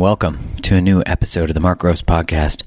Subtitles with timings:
[0.00, 2.62] Welcome to a new episode of the Mark Groves Podcast.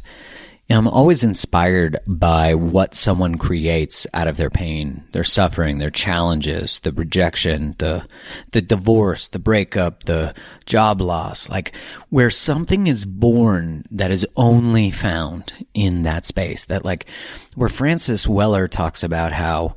[0.69, 6.79] I'm always inspired by what someone creates out of their pain, their suffering, their challenges,
[6.81, 8.05] the rejection, the
[8.51, 10.35] the divorce, the breakup, the
[10.67, 11.75] job loss, like
[12.09, 16.65] where something is born that is only found in that space.
[16.65, 17.07] That like
[17.55, 19.75] where Francis Weller talks about how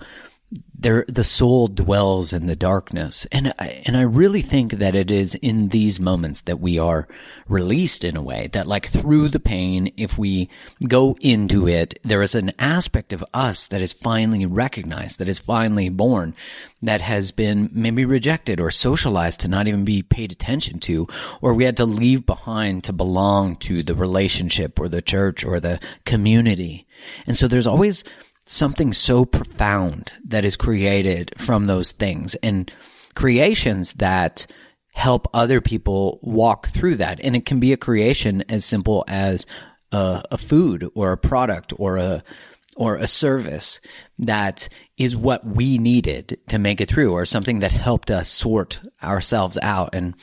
[0.79, 3.27] there the soul dwells in the darkness.
[3.33, 7.09] And I, and I really think that it is in these moments that we are
[7.49, 10.51] released in a way that like through the pain if we
[10.89, 15.39] go into it there is an aspect of us that is finally recognized that is
[15.39, 16.35] finally born
[16.83, 21.07] that has been maybe rejected or socialized to not even be paid attention to
[21.41, 25.61] or we had to leave behind to belong to the relationship or the church or
[25.61, 26.87] the community.
[27.27, 28.05] And so there's always
[28.47, 32.73] something so profound that is created from those things and
[33.15, 34.47] creations that
[34.95, 37.21] help other people walk through that.
[37.23, 39.45] And it can be a creation as simple as
[39.93, 42.23] a, a food or a product or a
[42.79, 43.81] or a service
[44.19, 44.69] that
[44.99, 49.59] is what we needed to make it through or something that helped us sort ourselves
[49.63, 50.15] out and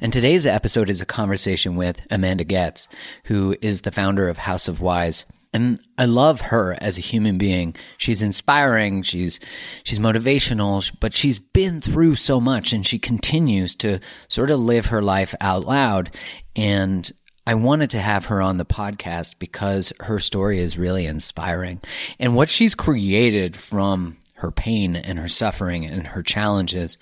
[0.00, 2.88] and today's episode is a conversation with Amanda Goetz,
[3.24, 7.38] who is the founder of House of Wise and I love her as a human
[7.38, 7.74] being.
[7.96, 9.40] She's inspiring, she's
[9.84, 14.86] she's motivational, but she's been through so much and she continues to sort of live
[14.86, 16.10] her life out loud
[16.54, 17.10] and
[17.46, 21.80] I wanted to have her on the podcast because her story is really inspiring.
[22.18, 26.96] And what she's created from her pain and her suffering and her challenges.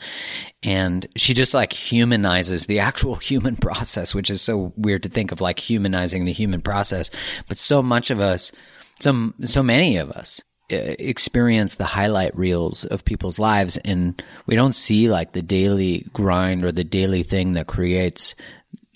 [0.62, 5.32] And she just like humanizes the actual human process, which is so weird to think
[5.32, 7.10] of like humanizing the human process.
[7.46, 8.52] But so much of us,
[9.00, 10.40] some, so many of us
[10.72, 16.06] uh, experience the highlight reels of people's lives and we don't see like the daily
[16.12, 18.34] grind or the daily thing that creates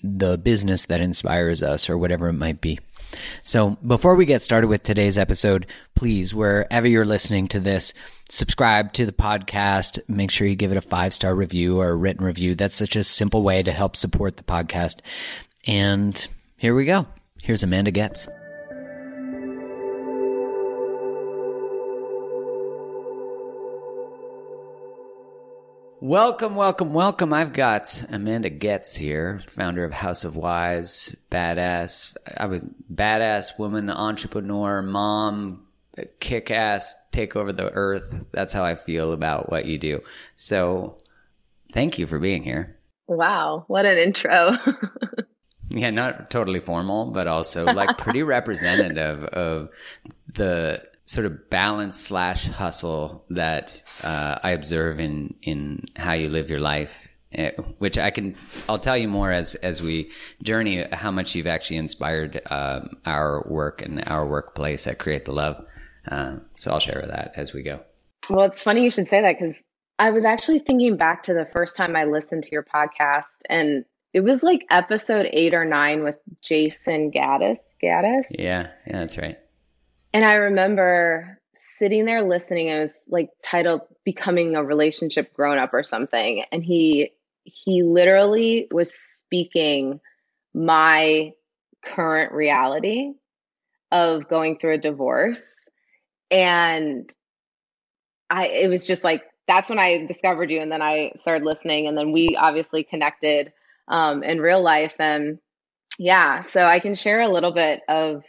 [0.03, 2.79] the business that inspires us or whatever it might be.
[3.43, 7.93] So before we get started with today's episode, please, wherever you're listening to this,
[8.29, 9.99] subscribe to the podcast.
[10.07, 12.55] Make sure you give it a five star review or a written review.
[12.55, 14.99] That's such a simple way to help support the podcast.
[15.67, 16.27] And
[16.57, 17.07] here we go.
[17.43, 18.27] Here's Amanda Goetz.
[26.03, 27.31] Welcome, welcome, welcome.
[27.31, 32.17] I've got Amanda Goetz here, founder of House of Wise, badass.
[32.35, 35.67] I was badass woman, entrepreneur, mom,
[36.19, 38.25] kick ass, take over the earth.
[38.31, 40.01] That's how I feel about what you do.
[40.35, 40.97] So
[41.71, 42.79] thank you for being here.
[43.07, 44.53] Wow, what an intro.
[45.69, 49.69] yeah, not totally formal, but also like pretty representative of
[50.33, 56.49] the sort of balance slash hustle that uh, I observe in in how you live
[56.49, 58.37] your life eh, which I can
[58.69, 60.09] I'll tell you more as as we
[60.41, 65.33] journey how much you've actually inspired um, our work and our workplace at Create the
[65.33, 65.61] Love.
[66.07, 67.81] Uh, so I'll share that as we go.
[68.29, 69.57] Well, it's funny you should say that because
[69.99, 73.83] I was actually thinking back to the first time I listened to your podcast, and
[74.13, 77.57] it was like episode eight or nine with Jason Gaddis.
[77.83, 78.27] Gaddis.
[78.31, 79.37] Yeah, yeah, that's right.
[80.13, 82.67] And I remember sitting there listening.
[82.67, 87.11] It was like titled "Becoming a Relationship Grown Up" or something, and he
[87.43, 89.99] he literally was speaking
[90.53, 91.31] my
[91.83, 93.13] current reality
[93.91, 95.69] of going through a divorce
[96.31, 97.09] and
[98.29, 101.87] I it was just like that's when I discovered you, and then I started listening,
[101.87, 103.51] and then we obviously connected
[103.89, 105.39] um, in real life, and
[105.99, 108.23] yeah, so I can share a little bit of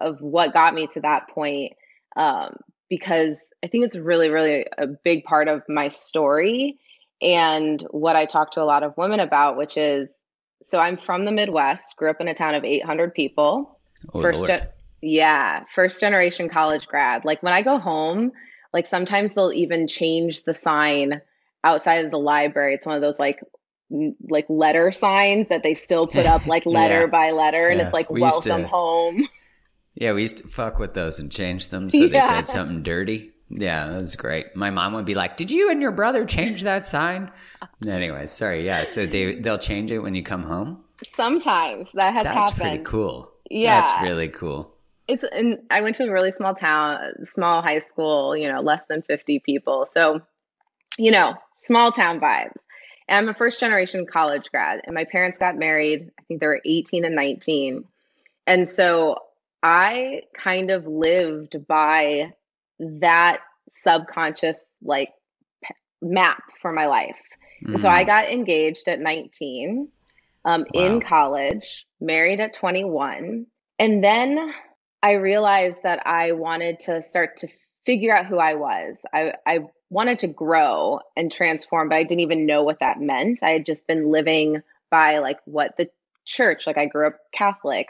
[0.00, 1.74] of what got me to that point
[2.16, 2.56] um,
[2.88, 6.78] because I think it's really, really a big part of my story
[7.20, 10.10] and what I talk to a lot of women about, which is
[10.62, 13.78] so I'm from the Midwest, grew up in a town of 800 people.
[14.12, 14.68] Oh, first, Lord.
[15.00, 17.24] yeah, first generation college grad.
[17.24, 18.32] Like when I go home,
[18.72, 21.20] like sometimes they'll even change the sign
[21.62, 22.74] outside of the library.
[22.74, 23.40] It's one of those like
[24.28, 27.06] like letter signs that they still put up like letter Yeah.
[27.06, 27.86] by letter and Yeah.
[27.86, 29.28] it's like We used to- welcome home.
[29.98, 33.32] Yeah, we used to fuck with those and change them so they said something dirty.
[33.50, 34.54] Yeah, that was great.
[34.54, 37.32] My mom would be like, "Did you and your brother change that sign?"
[37.86, 38.64] Anyway, sorry.
[38.64, 40.84] Yeah, so they they'll change it when you come home.
[41.04, 42.60] Sometimes that has That's happened.
[42.60, 43.32] That's pretty cool.
[43.50, 43.80] Yeah.
[43.80, 44.72] that's really cool.
[45.08, 48.86] It's and I went to a really small town, small high school, you know, less
[48.86, 49.86] than 50 people.
[49.86, 50.20] So,
[50.98, 52.60] you know, small town vibes.
[53.08, 56.10] And I'm a first generation college grad and my parents got married.
[56.20, 57.84] I think they were 18 and 19.
[58.46, 59.16] And so
[59.62, 62.32] I kind of lived by
[62.78, 65.12] that subconscious like
[65.62, 67.18] p- map for my life.
[67.64, 69.88] And so I got engaged at 19,
[70.44, 73.46] um, in college, married at 21.
[73.80, 74.52] And then
[75.02, 77.48] I realized that I wanted to start to
[77.84, 79.04] figure out who I was.
[79.12, 83.42] I, I wanted to grow and transform, but I didn't even know what that meant.
[83.42, 85.90] I had just been living by like what the
[86.24, 87.88] church, like I grew up Catholic,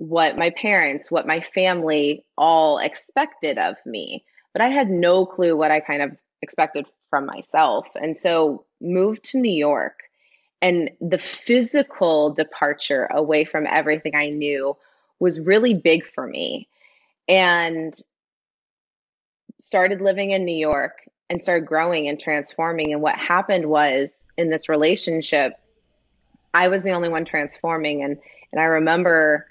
[0.00, 4.24] what my parents, what my family all expected of me.
[4.54, 7.86] But I had no clue what I kind of expected from myself.
[7.94, 10.00] And so moved to New York
[10.62, 14.74] and the physical departure away from everything I knew
[15.18, 16.66] was really big for me.
[17.28, 17.94] And
[19.60, 20.96] started living in New York
[21.28, 22.94] and started growing and transforming.
[22.94, 25.52] And what happened was in this relationship,
[26.54, 28.02] I was the only one transforming.
[28.02, 28.16] And
[28.52, 29.46] and I remember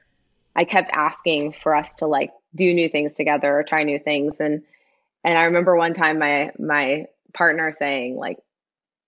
[0.55, 4.37] I kept asking for us to like do new things together or try new things.
[4.39, 4.63] And
[5.23, 8.37] and I remember one time my my partner saying, like,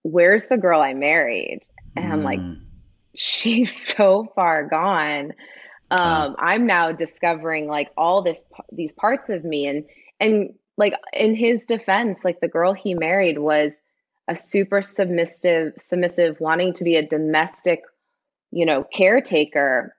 [0.03, 1.61] where's the girl I married?
[1.95, 2.57] And I'm like, Mm.
[3.15, 5.33] she's so far gone.
[5.91, 9.85] Um, I'm now discovering like all this these parts of me and
[10.19, 13.81] and like in his defense, like the girl he married was
[14.27, 17.81] a super submissive submissive wanting to be a domestic,
[18.51, 19.95] you know, caretaker.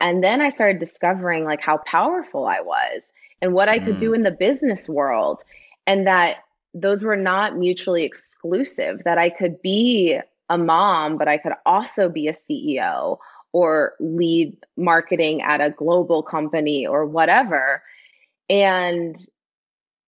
[0.00, 3.12] And then I started discovering like how powerful I was
[3.42, 4.16] and what I could do mm.
[4.16, 5.42] in the business world
[5.86, 6.38] and that
[6.74, 10.18] those were not mutually exclusive that I could be
[10.48, 13.18] a mom but I could also be a CEO
[13.52, 17.82] or lead marketing at a global company or whatever.
[18.48, 19.16] And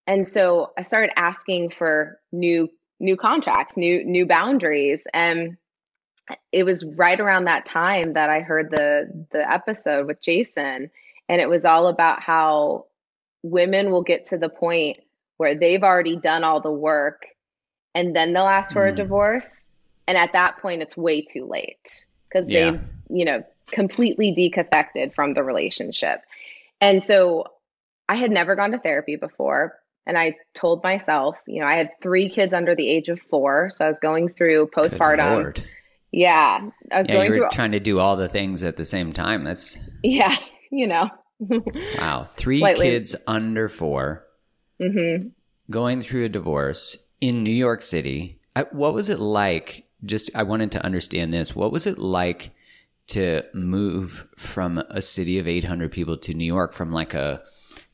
[0.06, 2.68] and so I started asking for new
[3.00, 5.56] new contracts new new boundaries and
[6.52, 10.90] it was right around that time that I heard the the episode with Jason
[11.28, 12.86] and it was all about how
[13.42, 14.98] women will get to the point
[15.36, 17.26] where they've already done all the work
[17.94, 18.96] and then they'll ask for a Mm.
[18.96, 19.74] divorce
[20.06, 22.70] and at that point it's way too late because Yeah.
[22.72, 26.20] they've you know completely decaffected from the relationship
[26.80, 27.46] and so
[28.08, 31.90] i had never gone to therapy before and i told myself you know i had
[32.00, 35.56] three kids under the age of four so i was going through postpartum.
[36.12, 39.12] Yeah i was Yeah, going through trying to do all the things at the same
[39.12, 39.44] time.
[39.44, 40.36] That's yeah
[40.70, 41.08] you know
[41.98, 42.22] wow.
[42.22, 42.90] Three Slightly.
[42.90, 44.24] kids under four
[44.80, 45.28] hmm
[45.70, 48.38] going through a divorce in New York City.
[48.54, 49.86] I, what was it like?
[50.04, 51.54] Just I wanted to understand this.
[51.56, 52.50] What was it like
[53.08, 57.42] to move from a city of 800 people to New York from like a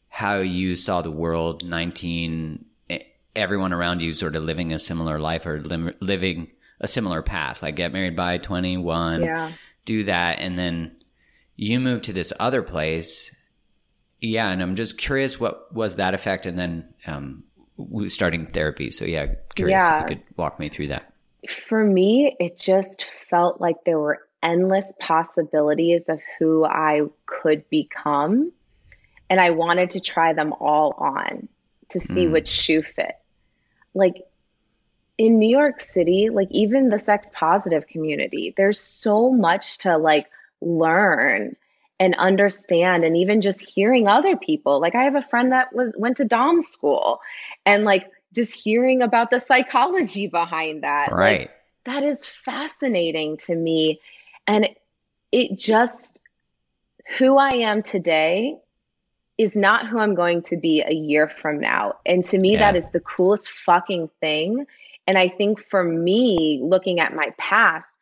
[0.09, 2.99] how you saw the world 19 eh,
[3.37, 6.49] everyone around you sort of living a similar life or lim- living
[6.81, 9.53] a similar path like get married by 21 yeah
[9.85, 10.95] do that and then
[11.57, 13.35] you move to this other place
[14.21, 17.43] yeah and i'm just curious what was that effect and then um
[18.07, 20.05] starting therapy so yeah curious Yeah.
[20.05, 21.13] if you could walk me through that
[21.47, 28.53] for me, it just felt like there were endless possibilities of who I could become.
[29.31, 31.49] And I wanted to try them all on
[31.91, 32.33] to see mm.
[32.33, 33.17] which shoe fit.
[33.95, 34.17] Like
[35.19, 40.27] in New York City, like even the sex positive community, there's so much to like
[40.61, 41.57] learn
[42.01, 44.81] and understand and even just hearing other people.
[44.81, 47.21] Like I have a friend that was went to dom school
[47.67, 51.11] and like just hearing about the psychology behind that.
[51.11, 51.41] Right.
[51.41, 51.51] Like,
[51.87, 54.01] that is fascinating to me.
[54.47, 54.69] And
[55.33, 56.21] it just,
[57.19, 58.59] who I am today
[59.39, 61.95] is not who I'm going to be a year from now.
[62.05, 62.59] And to me, yeah.
[62.59, 64.67] that is the coolest fucking thing.
[65.09, 67.93] And I think for me, looking at my past,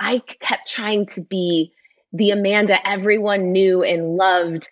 [0.00, 1.72] I kept trying to be
[2.12, 4.68] the Amanda everyone knew and loved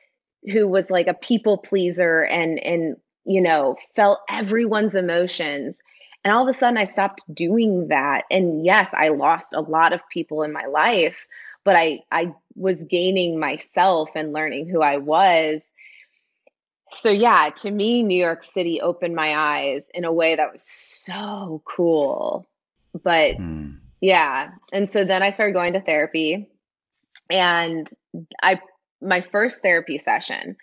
[0.51, 5.83] who was like a people pleaser and and you know, felt everyone's emotions.
[6.25, 8.25] And all of a sudden, I stopped doing that.
[8.31, 11.27] And yes, I lost a lot of people in my life,
[11.65, 15.65] but I, I was gaining myself and learning who I was.
[16.95, 20.63] So, yeah, to me, New York City opened my eyes in a way that was
[20.63, 22.47] so cool.
[22.93, 23.79] But mm.
[24.01, 24.51] yeah.
[24.73, 26.49] And so then I started going to therapy.
[27.31, 27.91] And
[28.43, 28.61] I,
[29.01, 30.57] my first therapy session,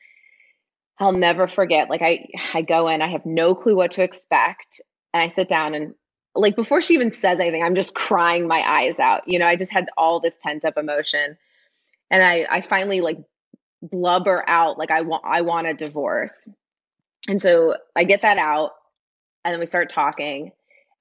[1.00, 1.90] I'll never forget.
[1.90, 4.82] Like I I go in, I have no clue what to expect,
[5.14, 5.94] and I sit down and
[6.36, 9.28] like before she even says anything, I'm just crying my eyes out.
[9.28, 11.38] You know, I just had all this pent up emotion.
[12.12, 13.18] And I I finally like
[13.82, 16.48] blubber out like I want I want a divorce.
[17.28, 18.72] And so I get that out
[19.44, 20.52] and then we start talking.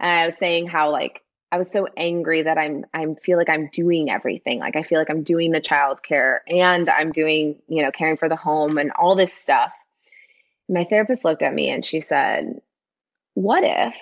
[0.01, 3.49] And I was saying how like I was so angry that I'm I'm feel like
[3.49, 4.61] I'm doing everything.
[4.61, 8.29] Like I feel like I'm doing the childcare and I'm doing, you know, caring for
[8.29, 9.73] the home and all this stuff
[10.69, 12.61] my therapist looked at me and she said,
[13.35, 13.97] What if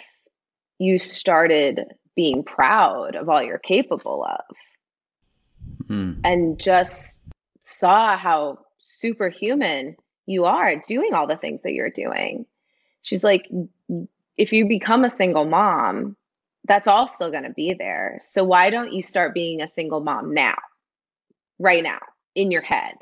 [0.79, 6.13] you started being proud of all you're capable of hmm.
[6.25, 7.21] and just
[7.63, 12.47] saw how superhuman you are doing all the things that you're doing?
[13.03, 13.49] She's like,
[14.37, 16.17] If you become a single mom,
[16.65, 18.21] that's all still going to be there.
[18.23, 20.57] So why don't you start being a single mom now,
[21.59, 22.01] right now,
[22.35, 22.95] in your head?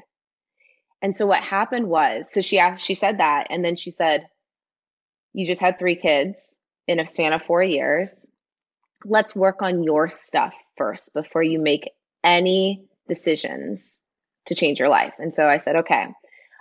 [1.00, 4.28] And so what happened was, so she asked, she said that, and then she said,
[5.32, 8.26] You just had three kids in a span of four years.
[9.04, 11.90] Let's work on your stuff first before you make
[12.22, 14.00] any decisions
[14.46, 15.14] to change your life.
[15.18, 16.06] And so I said, Okay,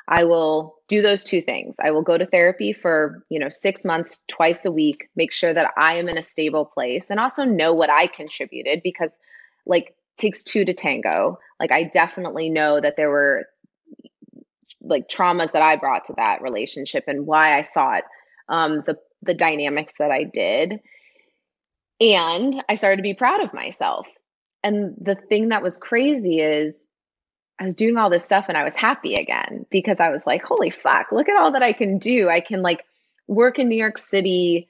[0.08, 1.78] I will do those two things.
[1.84, 5.54] I will go to therapy for, you know, 6 months twice a week, make sure
[5.54, 9.12] that I am in a stable place and also know what I contributed because
[9.66, 11.40] like takes two to tango.
[11.60, 13.46] Like I definitely know that there were
[14.82, 18.04] like traumas that I brought to that relationship and why I saw it,
[18.50, 20.82] um, the the dynamics that I did,
[22.02, 24.08] and I started to be proud of myself.
[24.64, 26.88] And the thing that was crazy is
[27.60, 30.44] I was doing all this stuff and I was happy again because I was like,
[30.44, 32.30] holy fuck, look at all that I can do.
[32.30, 32.84] I can like
[33.28, 34.70] work in New York City,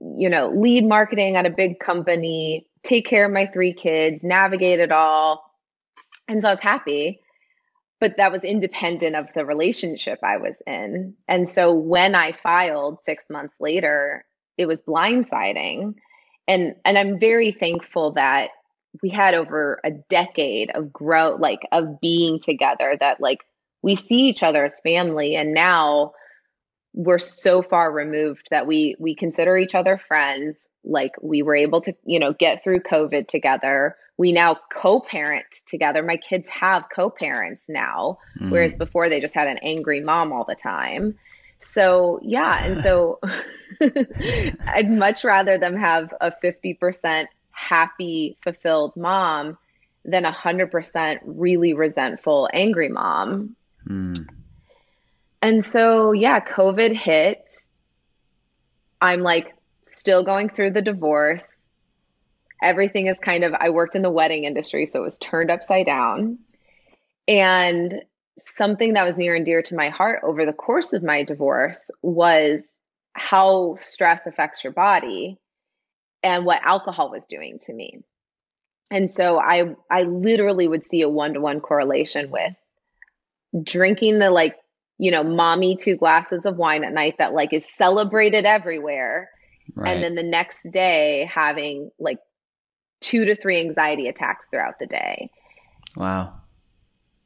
[0.00, 4.80] you know, lead marketing at a big company, take care of my three kids, navigate
[4.80, 5.44] it all.
[6.26, 7.20] And so I was happy
[8.02, 11.14] but that was independent of the relationship I was in.
[11.28, 14.24] And so when I filed 6 months later,
[14.58, 15.94] it was blindsiding.
[16.48, 18.50] And and I'm very thankful that
[19.02, 23.44] we had over a decade of growth like of being together that like
[23.82, 25.34] we see each other as family.
[25.34, 26.12] And now
[26.94, 30.68] we're so far removed that we we consider each other friends.
[30.84, 33.96] Like we were able to you know get through covid together.
[34.18, 36.02] We now co-parent together.
[36.02, 38.50] My kids have co-parents now mm.
[38.50, 41.18] whereas before they just had an angry mom all the time.
[41.60, 42.64] So yeah.
[42.64, 43.20] And so
[44.66, 47.26] i'd much rather them have a 50%
[47.68, 49.56] happy fulfilled mom
[50.04, 53.54] than a 100% really resentful angry mom
[53.88, 54.28] mm.
[55.40, 57.44] and so yeah covid hit
[59.00, 59.54] i'm like
[59.84, 61.62] still going through the divorce
[62.62, 65.86] everything is kind of, I worked in the wedding industry, so it was turned upside
[65.86, 66.38] down.
[67.28, 68.02] And
[68.38, 71.90] something that was near and dear to my heart over the course of my divorce
[72.00, 72.80] was
[73.12, 75.38] how stress affects your body
[76.22, 78.00] and what alcohol was doing to me.
[78.90, 82.54] And so I I literally would see a one-to-one correlation with
[83.62, 84.56] drinking the like,
[84.98, 89.30] you know, mommy two glasses of wine at night that like is celebrated everywhere.
[89.74, 89.92] Right.
[89.92, 92.18] And then the next day having like
[93.00, 95.30] two to three anxiety attacks throughout the day.
[95.96, 96.34] Wow.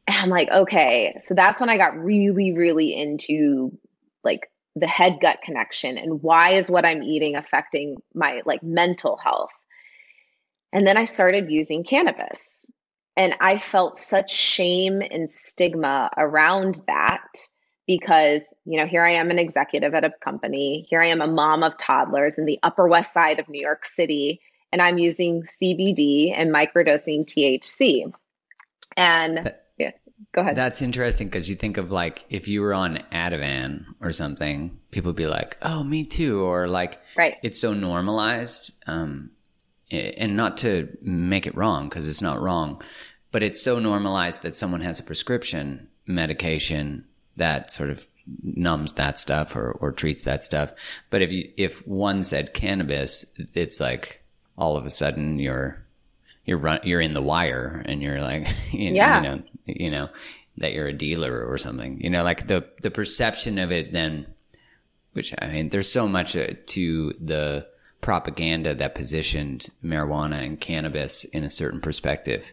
[0.06, 1.18] And I'm like, okay.
[1.20, 3.76] So that's when I got really, really into
[4.22, 9.16] like the head gut connection and why is what I'm eating affecting my like mental
[9.16, 9.50] health.
[10.72, 12.70] And then I started using cannabis.
[13.16, 17.26] And I felt such shame and stigma around that
[17.86, 20.86] because, you know, here I am an executive at a company.
[20.90, 23.86] Here I am a mom of toddlers in the Upper West Side of New York
[23.86, 28.12] City, and I'm using CBD and microdosing THC.
[28.98, 29.54] And
[30.36, 30.54] go ahead.
[30.54, 35.08] That's interesting because you think of like if you were on Ativan or something, people
[35.08, 37.36] would be like, "Oh, me too," or like, right?
[37.42, 39.30] It's so normalized, um,
[39.90, 42.82] and not to make it wrong because it's not wrong,
[43.32, 47.04] but it's so normalized that someone has a prescription medication
[47.36, 48.06] that sort of
[48.42, 50.72] numbs that stuff or, or treats that stuff.
[51.10, 53.24] But if you if one said cannabis,
[53.54, 54.22] it's like
[54.58, 55.85] all of a sudden you're
[56.46, 59.16] you're run, you're in the wire and you're like you, yeah.
[59.16, 60.08] you know you know
[60.58, 62.00] that you're a dealer or something.
[62.00, 64.26] You know, like the the perception of it then
[65.12, 67.66] which I mean there's so much uh, to the
[68.00, 72.52] propaganda that positioned marijuana and cannabis in a certain perspective.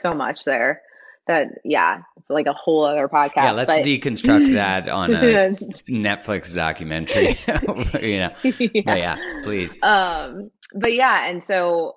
[0.00, 0.82] So much there
[1.26, 3.36] that yeah, it's like a whole other podcast.
[3.36, 5.20] Yeah, let's but- deconstruct that on a
[5.88, 7.38] Netflix documentary.
[8.06, 8.82] you know, yeah.
[8.84, 9.78] But yeah, please.
[9.82, 11.96] Um, but yeah, and so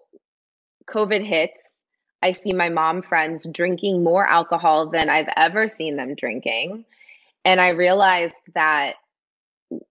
[0.90, 1.84] COVID hits.
[2.22, 6.86] I see my mom friends drinking more alcohol than I've ever seen them drinking.
[7.44, 8.94] And I realized that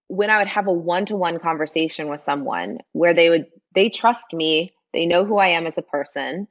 [0.07, 3.91] when I would have a one to one conversation with someone where they would, they
[3.91, 6.49] trust me, they know who I am as a person,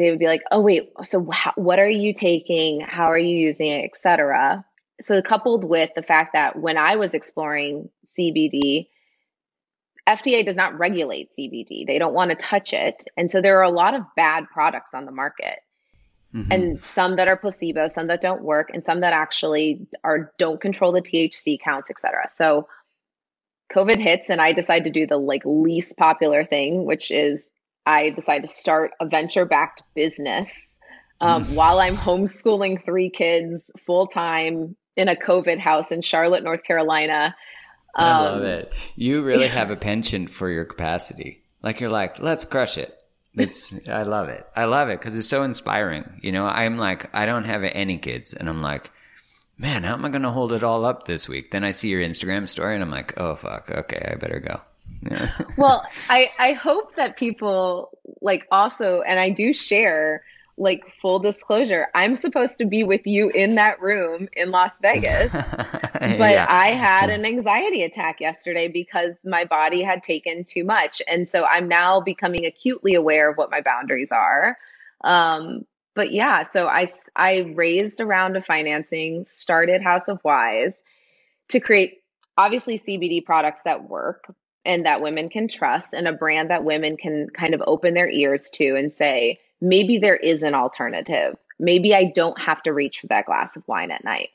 [0.00, 2.80] they would be like, oh, wait, so how, what are you taking?
[2.80, 4.64] How are you using it, et cetera.
[5.02, 8.88] So, coupled with the fact that when I was exploring CBD,
[10.08, 11.86] FDA does not regulate CBD.
[11.86, 13.04] They don't want to touch it.
[13.18, 15.58] And so there are a lot of bad products on the market.
[16.34, 16.50] Mm-hmm.
[16.50, 20.62] And some that are placebo, some that don't work, and some that actually are don't
[20.62, 22.26] control the THC counts, et cetera.
[22.30, 22.66] So
[23.74, 27.52] COVID hits and I decide to do the like least popular thing, which is
[27.90, 30.48] I decided to start a venture backed business
[31.20, 31.54] um, mm.
[31.54, 37.34] while I'm homeschooling three kids full time in a COVID house in Charlotte, North Carolina.
[37.96, 38.72] Um, I love it.
[38.94, 39.52] You really yeah.
[39.52, 41.42] have a penchant for your capacity.
[41.62, 42.94] Like you're like, let's crush it.
[43.34, 44.46] It's I love it.
[44.54, 46.20] I love it because it's so inspiring.
[46.22, 48.90] You know, I'm like, I don't have any kids, and I'm like,
[49.56, 51.50] man, how am I going to hold it all up this week?
[51.50, 54.60] Then I see your Instagram story, and I'm like, oh fuck, okay, I better go.
[55.02, 55.30] Yeah.
[55.56, 60.22] well, I I hope that people like also, and I do share
[60.60, 65.32] like full disclosure, I'm supposed to be with you in that room in Las Vegas.
[65.32, 65.72] but
[66.02, 66.46] yeah.
[66.48, 71.00] I had an anxiety attack yesterday because my body had taken too much.
[71.08, 74.58] And so I'm now becoming acutely aware of what my boundaries are.
[75.02, 80.82] Um, but yeah, so I, I raised a round of financing, started House of Wise
[81.48, 82.02] to create
[82.36, 86.96] obviously CBD products that work and that women can trust and a brand that women
[86.96, 91.36] can kind of open their ears to and say, maybe there is an alternative.
[91.58, 94.30] Maybe I don't have to reach for that glass of wine at night.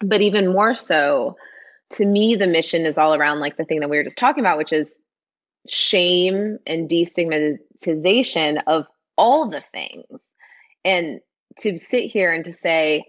[0.00, 1.36] But even more so,
[1.90, 4.42] to me, the mission is all around like the thing that we were just talking
[4.42, 5.00] about, which is
[5.68, 10.34] shame and destigmatization of all the things.
[10.84, 11.20] And
[11.58, 13.04] to sit here and to say,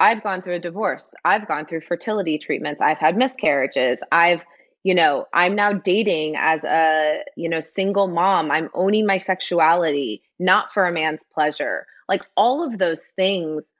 [0.00, 4.44] I've gone through a divorce, I've gone through fertility treatments, I've had miscarriages, I've
[4.84, 8.50] you know i'm now dating as a you know single mom.
[8.50, 11.86] I'm owning my sexuality not for a man's pleasure.
[12.08, 13.72] Like all of those things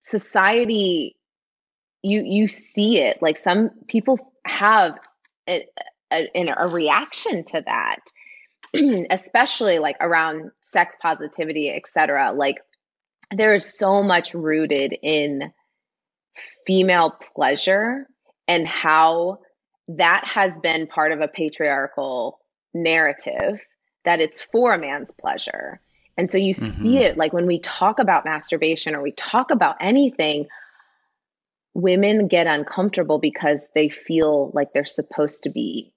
[0.00, 1.16] society
[2.02, 3.22] you you see it.
[3.22, 4.98] Like some people have
[5.48, 5.66] a,
[6.12, 8.00] a, a reaction to that
[9.10, 12.56] especially like around sex positivity etc like
[13.30, 15.52] there's so much rooted in
[16.66, 18.06] female pleasure
[18.48, 19.38] and how
[19.88, 22.40] that has been part of a patriarchal
[22.72, 23.60] narrative
[24.04, 25.80] that it's for a man's pleasure.
[26.16, 26.70] And so you mm-hmm.
[26.70, 30.46] see it like when we talk about masturbation or we talk about anything,
[31.74, 35.92] women get uncomfortable because they feel like they're supposed to be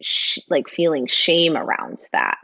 [0.00, 2.38] sh- like feeling shame around that.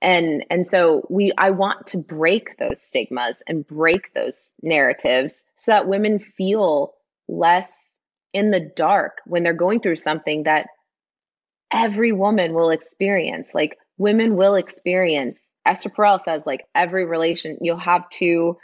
[0.00, 5.72] And and so we I want to break those stigmas and break those narratives so
[5.72, 6.94] that women feel
[7.26, 7.87] less
[8.32, 10.66] in the dark when they're going through something that
[11.70, 13.50] every woman will experience.
[13.54, 18.58] Like women will experience Esther Perel says like every relation you'll have two,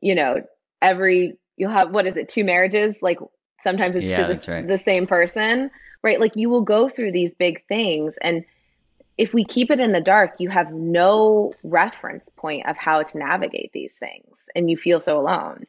[0.00, 0.42] you know,
[0.80, 2.96] every you'll have what is it, two marriages?
[3.02, 3.18] Like
[3.60, 4.66] sometimes it's Yeah, to the, right.
[4.66, 5.70] the same person,
[6.02, 6.20] right?
[6.20, 8.44] Like you will go through these big things and
[9.18, 13.18] if we keep it in the dark, you have no reference point of how to
[13.18, 15.66] navigate these things and you feel so alone.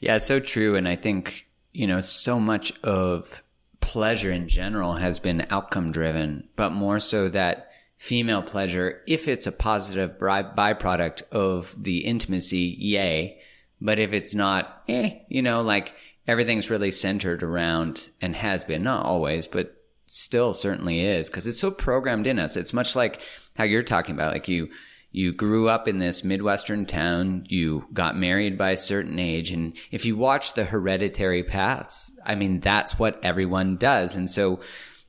[0.00, 0.76] Yeah, it's so true.
[0.76, 1.47] And I think,
[1.78, 3.40] you know, so much of
[3.80, 9.46] pleasure in general has been outcome driven, but more so that female pleasure, if it's
[9.46, 13.40] a positive by- byproduct of the intimacy, yay.
[13.80, 15.94] But if it's not, eh, you know, like
[16.26, 21.60] everything's really centered around and has been, not always, but still certainly is because it's
[21.60, 22.56] so programmed in us.
[22.56, 23.20] It's much like
[23.56, 24.68] how you're talking about, like you,
[25.10, 29.50] you grew up in this Midwestern town, you got married by a certain age.
[29.50, 34.14] And if you watch the hereditary paths, I mean, that's what everyone does.
[34.14, 34.60] And so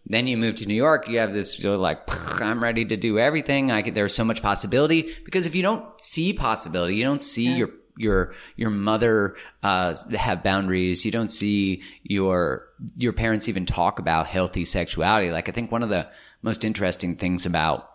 [0.06, 2.00] then you move to New York, you have this, you're like,
[2.42, 3.72] I'm ready to do everything.
[3.72, 7.54] I could, there's so much possibility because if you don't see possibility, you don't see
[7.54, 11.04] your your your mother uh, have boundaries.
[11.04, 15.32] You don't see your your parents even talk about healthy sexuality.
[15.32, 16.08] Like I think one of the
[16.42, 17.89] most interesting things about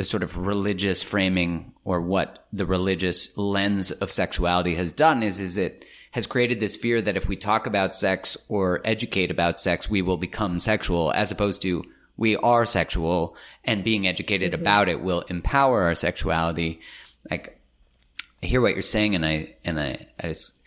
[0.00, 5.42] the sort of religious framing or what the religious lens of sexuality has done is
[5.42, 9.60] is it has created this fear that if we talk about sex or educate about
[9.60, 11.84] sex, we will become sexual, as opposed to
[12.16, 14.62] we are sexual and being educated mm-hmm.
[14.62, 16.80] about it will empower our sexuality.
[17.30, 17.60] Like
[18.42, 20.58] I hear what you're saying, and I and I I, just,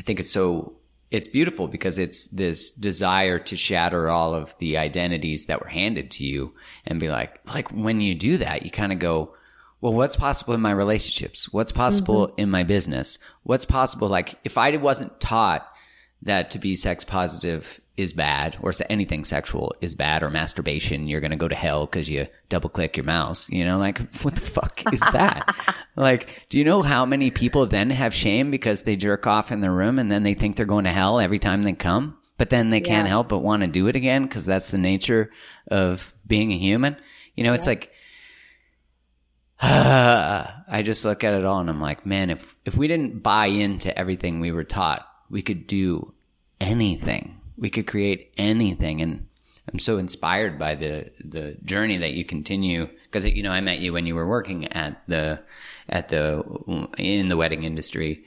[0.00, 0.72] I think it's so
[1.10, 6.10] it's beautiful because it's this desire to shatter all of the identities that were handed
[6.12, 6.54] to you
[6.86, 9.34] and be like like when you do that, you kind of go,
[9.80, 11.52] well, what's possible in my relationships?
[11.52, 12.40] What's possible mm-hmm.
[12.40, 13.18] in my business?
[13.42, 14.08] What's possible?
[14.08, 15.66] Like if I wasn't taught
[16.22, 21.20] that to be sex positive is bad or anything sexual is bad or masturbation, you're
[21.20, 23.48] going to go to hell because you double click your mouse.
[23.48, 25.54] You know, like what the fuck is that?
[25.96, 29.60] like, do you know how many people then have shame because they jerk off in
[29.60, 32.16] their room and then they think they're going to hell every time they come?
[32.38, 33.10] But then they can't Yeah.
[33.10, 35.30] help but want to do it again because that's the nature
[35.70, 36.96] of being a human.
[37.36, 37.92] You know, it's like,
[39.62, 43.46] I just look at it all and I'm like, man, if if we didn't buy
[43.46, 46.14] into everything we were taught, we could do
[46.60, 47.39] anything.
[47.60, 49.28] We could create anything and
[49.72, 53.78] I'm so inspired by the the journey that you continue because you know I met
[53.78, 55.40] you when you were working at the
[55.88, 56.42] at the
[56.98, 58.24] in the wedding industry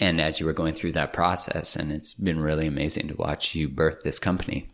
[0.00, 3.54] and as you were going through that process and it's been really amazing to watch
[3.54, 4.68] you birth this company.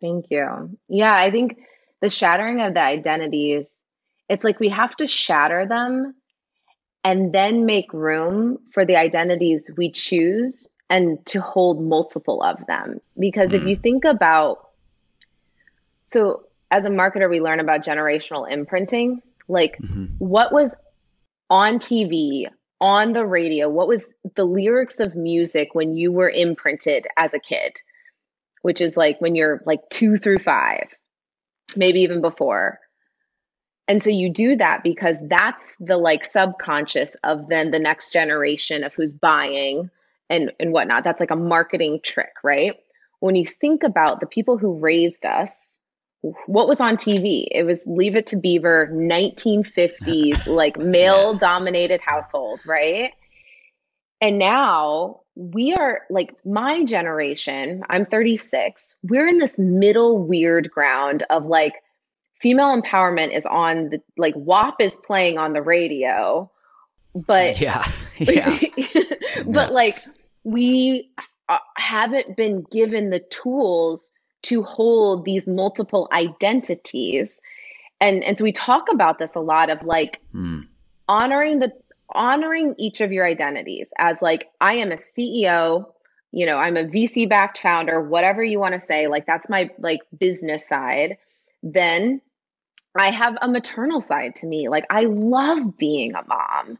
[0.00, 0.78] Thank you.
[0.88, 1.58] Yeah, I think
[2.00, 3.78] the shattering of the identities,
[4.28, 6.14] it's like we have to shatter them
[7.02, 13.00] and then make room for the identities we choose and to hold multiple of them.
[13.18, 13.82] Because if you mm.
[13.82, 14.68] think about,
[16.04, 19.22] so as a marketer, we learn about generational imprinting.
[19.48, 20.06] Like, mm-hmm.
[20.18, 20.74] what was
[21.50, 22.48] on TV,
[22.80, 27.38] on the radio, what was the lyrics of music when you were imprinted as a
[27.38, 27.72] kid?
[28.64, 30.88] which is like when you're like two through five,
[31.76, 32.80] maybe even before.
[33.86, 38.82] And so you do that because that's the like subconscious of then the next generation
[38.82, 39.90] of who's buying
[40.30, 41.04] and, and whatnot.
[41.04, 42.76] That's like a marketing trick, right?
[43.20, 45.80] When you think about the people who raised us,
[46.46, 47.46] what was on TV?
[47.50, 53.12] It was Leave It to Beaver, 1950s, like male dominated household, right?
[54.20, 61.24] And now we are like my generation, I'm 36, we're in this middle weird ground
[61.28, 61.74] of like
[62.40, 66.50] female empowerment is on the like WAP is playing on the radio,
[67.26, 67.86] but Yeah.
[68.18, 68.58] Yeah.
[69.46, 70.02] but like
[70.44, 71.10] we
[71.48, 77.40] uh, haven't been given the tools to hold these multiple identities.
[78.00, 80.60] And and so we talk about this a lot of like Hmm.
[81.08, 81.72] honoring the
[82.10, 85.86] honoring each of your identities as like I am a CEO,
[86.32, 89.70] you know, I'm a VC backed founder, whatever you want to say, like that's my
[89.78, 91.16] like business side.
[91.62, 92.20] Then
[92.96, 94.68] I have a maternal side to me.
[94.68, 96.78] Like I love being a mom.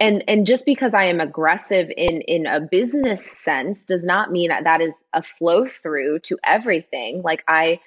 [0.00, 4.48] And and just because I am aggressive in in a business sense does not mean
[4.48, 7.22] that that is a flow through to everything.
[7.22, 7.80] Like I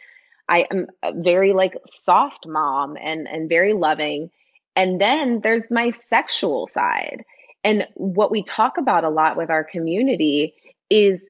[0.48, 4.32] I am a very like soft mom and and very loving.
[4.76, 7.26] And then there's my sexual side.
[7.64, 10.54] And what we talk about a lot with our community
[10.90, 11.30] is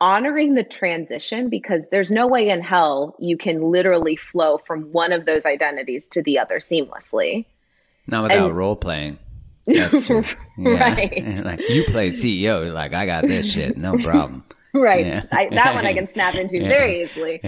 [0.00, 5.12] honoring the transition because there's no way in hell you can literally flow from one
[5.12, 7.46] of those identities to the other seamlessly.
[8.06, 9.18] Not without And- role playing.
[9.66, 10.24] That's true.
[10.56, 10.78] Yeah.
[10.78, 11.24] Right.
[11.44, 14.44] like you play CEO, you're like I got this shit, no problem.
[14.72, 15.04] Right.
[15.04, 15.24] Yeah.
[15.32, 16.68] I, that one I can snap into Yeah.
[16.68, 17.40] very easily.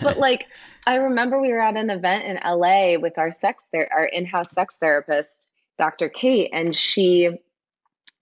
[0.00, 0.46] But like
[0.86, 4.52] I remember we were at an event in LA with our sex ther- our in-house
[4.52, 5.48] sex therapist,
[5.78, 6.08] Dr.
[6.08, 7.30] Kate, and she,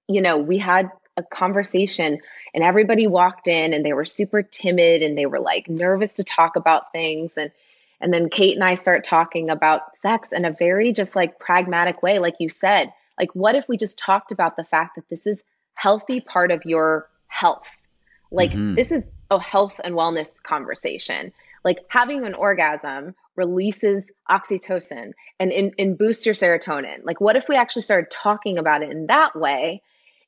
[0.08, 2.20] you know, we had a conversation
[2.54, 6.24] and everybody walked in and they were super timid and they were like nervous to
[6.24, 7.50] talk about things and
[8.00, 12.02] and then Kate and I start talking about sex in a very just like pragmatic
[12.02, 12.94] way like you said.
[13.18, 15.42] Like what if we just talked about the fact that this is
[15.74, 17.68] healthy part of your health?
[18.30, 18.76] Like Mhm.
[18.76, 21.32] this is a health and wellness conversation.
[21.64, 27.04] Like having an orgasm releases oxytocin and, and, and boosts your serotonin.
[27.04, 29.82] Like, what if we actually started talking about it in that way?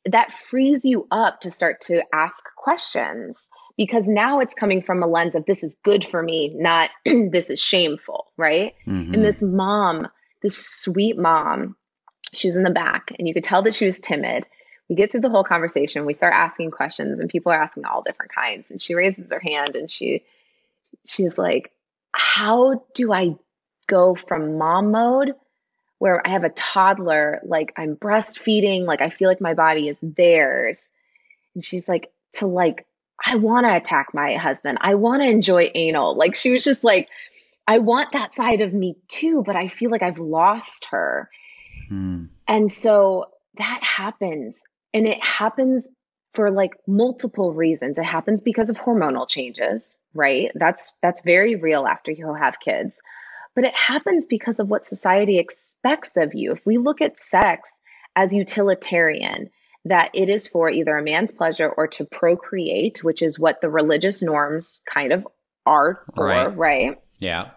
[0.06, 5.06] That frees you up to start to ask questions because now it's coming from a
[5.06, 8.74] lens of this is good for me, not this is shameful, right?
[8.86, 9.14] Mhm.
[9.14, 10.08] And this mom,
[10.42, 11.76] this sweet mom,
[12.32, 14.46] she was in the back and you could tell that she was timid.
[14.88, 18.02] We get through the whole conversation, we start asking questions, and people are asking all
[18.02, 18.70] different kinds.
[18.70, 20.24] And she raises her hand and she
[21.06, 21.72] she's like,
[22.12, 23.36] How do I
[23.86, 25.34] go from mom mode
[25.98, 29.98] where I have a toddler, like I'm breastfeeding, like I feel like my body is
[30.02, 30.90] theirs?
[31.54, 32.86] And she's like, to like,
[33.24, 34.78] I want to attack my husband.
[34.80, 36.16] I want to enjoy anal.
[36.16, 37.08] Like she was just like,
[37.66, 41.30] I want that side of me too, but I feel like I've lost her.
[41.90, 42.28] Mm.
[42.48, 43.26] And so
[43.58, 44.62] that happens.
[44.92, 45.88] And it happens
[46.34, 47.98] for like multiple reasons.
[47.98, 50.50] It happens because of hormonal changes, right?
[50.54, 53.00] That's that's very real after you have kids.
[53.54, 56.52] But it happens because of what society expects of you.
[56.52, 57.80] If we look at sex
[58.16, 59.50] as utilitarian,
[59.84, 63.70] that it is for either a man's pleasure or to procreate, which is what the
[63.70, 65.26] religious norms kind of
[65.66, 66.56] are for, Right.
[66.56, 67.00] right?
[67.18, 67.50] Yeah.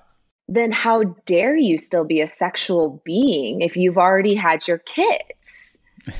[0.48, 5.80] Then how dare you still be a sexual being if you've already had your kids?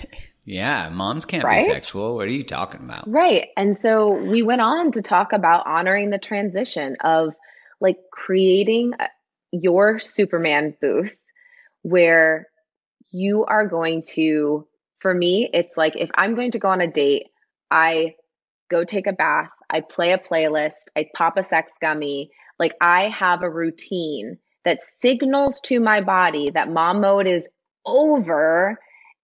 [0.48, 0.88] Yeah.
[0.88, 1.68] Moms can't Right?
[1.68, 2.16] be sexual.
[2.16, 3.06] What are you talking about?
[3.06, 3.50] Right.
[3.58, 7.36] And so we went on to talk about honoring the transition of
[7.82, 9.08] like creating uh,
[9.52, 11.14] your Superman booth
[11.82, 12.48] where
[13.12, 14.66] you are going to,
[15.00, 17.26] for me, it's like if I'm going to go on a date,
[17.70, 18.16] I
[18.72, 22.32] go take a bath, I play a playlist, I pop a sex gummy.
[22.60, 27.48] Like I have a routine that signals to my body that mom mode is
[27.86, 28.78] over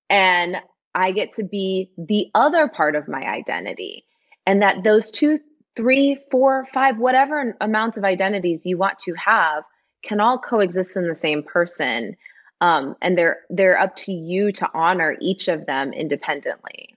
[0.09, 0.57] and
[0.95, 4.05] I get to be the other part of my identity.
[4.45, 5.39] And that those two,
[5.75, 9.63] three, four, five, whatever amounts of identities you want to have
[10.03, 12.15] can all coexist in the same person.
[12.61, 16.95] Um, and they're they're up to you to honor each of them independently.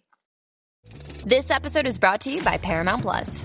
[1.24, 3.44] This episode is brought to you by Paramount Plus.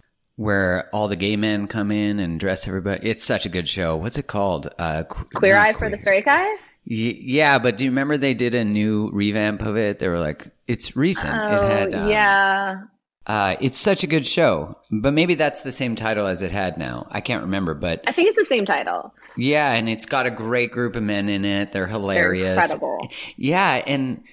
[0.35, 3.07] where all the gay men come in and dress everybody.
[3.09, 3.95] It's such a good show.
[3.95, 4.73] What's it called?
[4.79, 6.45] Uh, Qu- Queer Eye for the Straight Guy?
[6.89, 9.99] Y- yeah, but do you remember they did a new revamp of it?
[9.99, 11.33] They were like, it's recent.
[11.35, 12.81] it had, um, Oh, yeah.
[13.27, 16.77] Uh, it's such a good show, but maybe that's the same title as it had
[16.79, 17.05] now.
[17.11, 19.13] I can't remember, but I think it's the same title.
[19.37, 21.71] yeah, and it's got a great group of men in it.
[21.71, 22.55] They're They're hilarious.
[22.55, 23.07] incredible.
[23.37, 24.23] Yeah, and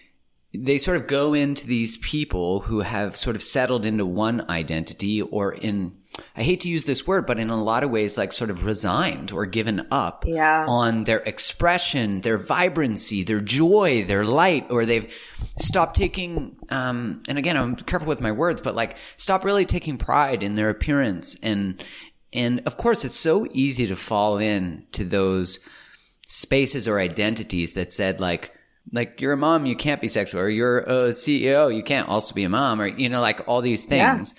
[0.60, 5.22] they sort of go into these people who have sort of settled into one identity
[5.22, 5.94] or in
[6.36, 8.64] I hate to use this word, but in a lot of ways like sort of
[8.64, 10.64] resigned or given up Yeah.
[10.66, 15.14] on their expression, their vibrancy, their joy, their light, or they've
[15.60, 19.96] stopped taking um and again I'm careful with my words, but like stop really taking
[19.98, 21.84] pride in their appearance and
[22.32, 25.60] and of course it's so easy to fall in to those
[26.26, 28.52] spaces or identities that said like
[28.92, 32.34] like you're a mom you can't be sexual or you're a ceo you can't also
[32.34, 34.14] be a mom or you know like all these Yeah.
[34.16, 34.34] things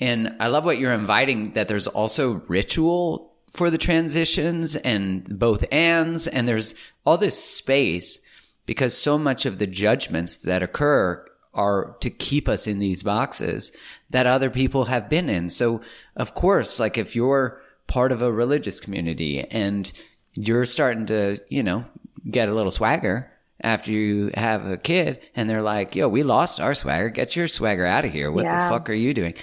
[0.00, 5.64] and i love what you're inviting that there's also ritual for the transitions and both
[5.70, 6.74] ands and there's
[7.06, 8.18] all this space
[8.66, 13.70] because so much of the judgments that occur are to keep us in these boxes
[14.10, 15.48] that other people have been in.
[15.48, 15.82] So,
[16.16, 19.92] of course, like if you're part of a religious community and
[20.34, 21.84] you're starting to, you know,
[22.28, 23.30] get a little swagger
[23.64, 27.08] after you have a kid and they're like, yo, we lost our swagger.
[27.08, 28.30] Get your swagger out of here.
[28.30, 28.68] What Yeah.
[28.68, 29.34] the fuck are you doing?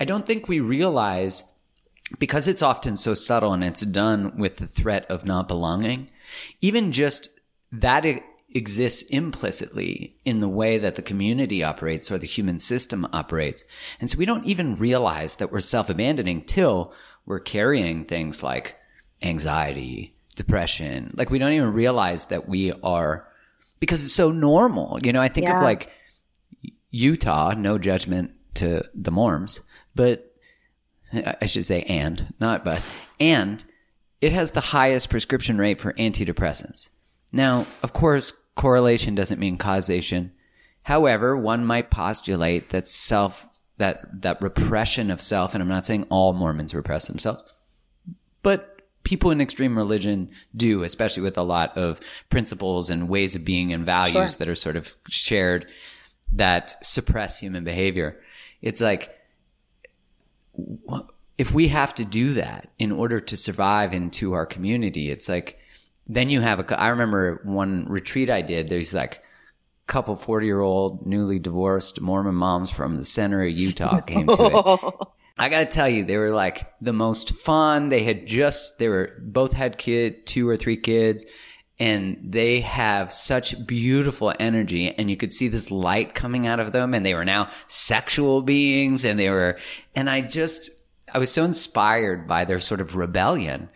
[0.00, 1.44] I don't think we realize
[2.18, 6.08] because it's often so subtle and it's done with the threat of not belonging,
[6.60, 8.22] even just that it
[8.54, 13.62] exists implicitly in the way that the community operates or the human system operates.
[14.00, 16.92] And so we don't even realize that we're self abandoning till
[17.26, 18.74] we're carrying things like
[19.22, 21.12] anxiety, depression.
[21.14, 23.27] Like we don't even realize that we are
[23.80, 24.98] because it's so normal.
[25.02, 25.56] You know, I think Yeah.
[25.56, 25.90] of like
[26.90, 29.60] Utah, no judgment to the Morms,
[29.94, 30.34] but
[31.12, 32.82] I should say and, not but,
[33.20, 33.64] and
[34.20, 36.90] it has the highest prescription rate for antidepressants.
[37.32, 40.32] Now, of course, correlation doesn't mean causation.
[40.82, 46.06] However, one might postulate that self, that, that repression of self, and I'm not saying
[46.10, 47.44] all Mormons repress themselves,
[48.42, 48.77] but
[49.08, 53.72] people in extreme religion do, especially with a lot of principles and ways of being
[53.72, 54.38] and values Sure.
[54.38, 55.66] that are sort of shared
[56.34, 58.20] that suppress human behavior.
[58.60, 59.08] It's like,
[61.38, 65.58] if we have to do that in order to survive into our community, it's like,
[66.06, 70.44] then you have a, I remember one retreat I did, there's like, a couple 40
[70.44, 74.34] year old newly divorced Mormon moms from the center of Utah came to
[75.00, 75.08] it.
[75.38, 77.90] I got to tell you, they were like the most fun.
[77.90, 81.24] They had just, they were both had kid, two or three kids,
[81.78, 84.92] and they have such beautiful energy.
[84.92, 86.92] And you could see this light coming out of them.
[86.92, 89.04] And they were now sexual beings.
[89.04, 89.58] And they were,
[89.94, 90.70] and I just,
[91.14, 93.70] I was so inspired by their sort of rebellion.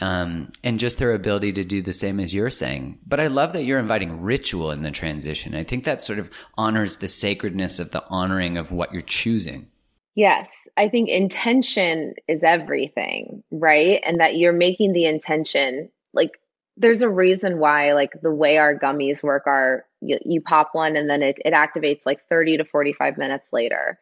[0.00, 2.98] Um, and just their ability to do the same as you're saying.
[3.06, 5.54] But I love that you're inviting ritual in the transition.
[5.54, 9.68] I think that sort of honors the sacredness of the honoring of what you're choosing.
[10.14, 14.00] Yes, I think intention is everything, right?
[14.04, 16.38] And that you're making the intention like
[16.76, 20.96] there's a reason why like the way our gummies work are you, you pop one
[20.96, 23.98] and then it, it activates like 30 to 45 minutes later.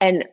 [0.00, 0.24] And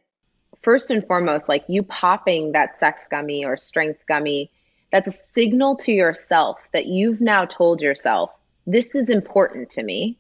[0.62, 4.52] first and foremost, like you popping that sex gummy or strength gummy,
[4.92, 8.32] that's a signal to yourself that you've now told yourself,
[8.66, 10.18] this is important to me.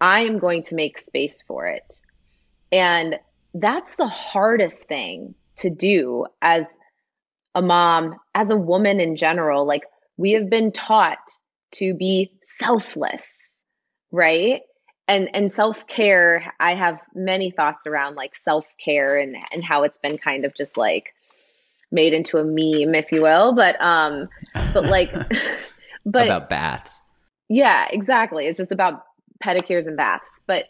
[0.00, 2.00] I am going to make space for it.
[2.72, 3.18] And
[3.54, 6.66] that's the hardest thing to do as
[7.54, 9.66] a mom, as a woman in general.
[9.66, 9.84] Like
[10.16, 11.18] we have been taught
[11.72, 13.64] to be selfless,
[14.12, 14.62] right?
[15.08, 20.18] And and self-care, I have many thoughts around like self-care and and how it's been
[20.18, 21.14] kind of just like
[21.90, 23.54] made into a meme, if you will.
[23.54, 24.28] But um
[24.72, 25.12] but like
[26.06, 27.02] but about baths.
[27.48, 28.46] yeah, exactly.
[28.46, 29.02] It's just about
[29.44, 30.40] pedicures and baths.
[30.46, 30.66] But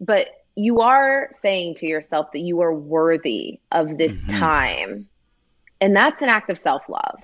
[0.00, 4.40] but you are saying to yourself that you are worthy of this Mhm.
[4.40, 5.08] time.
[5.80, 7.22] And that's an act of self-love.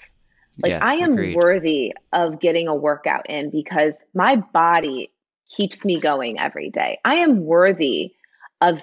[0.63, 1.35] Like Yes, I am agreed.
[1.35, 5.11] worthy of getting a workout in because my body
[5.49, 7.01] keeps me going every day.
[7.05, 8.15] I am worthy
[8.61, 8.81] of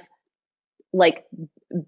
[0.92, 1.26] like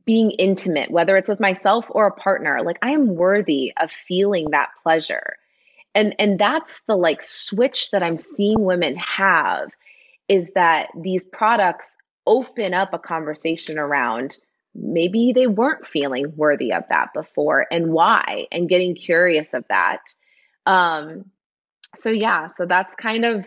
[0.05, 2.61] being intimate, whether it's with myself or a partner.
[2.63, 5.35] Like I am worthy of feeling that pleasure.
[5.93, 9.73] And and that's the like switch that I'm seeing women have
[10.29, 14.37] is that these products open up a conversation around
[14.75, 20.01] maybe they weren't feeling worthy of that before and why and getting curious of that.
[20.65, 21.25] Um
[21.95, 23.45] so yeah, so that's kind of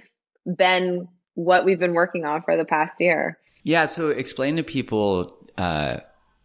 [0.56, 3.38] been what we've been working on for the past year.
[3.62, 5.98] Yeah, so explain to people uh,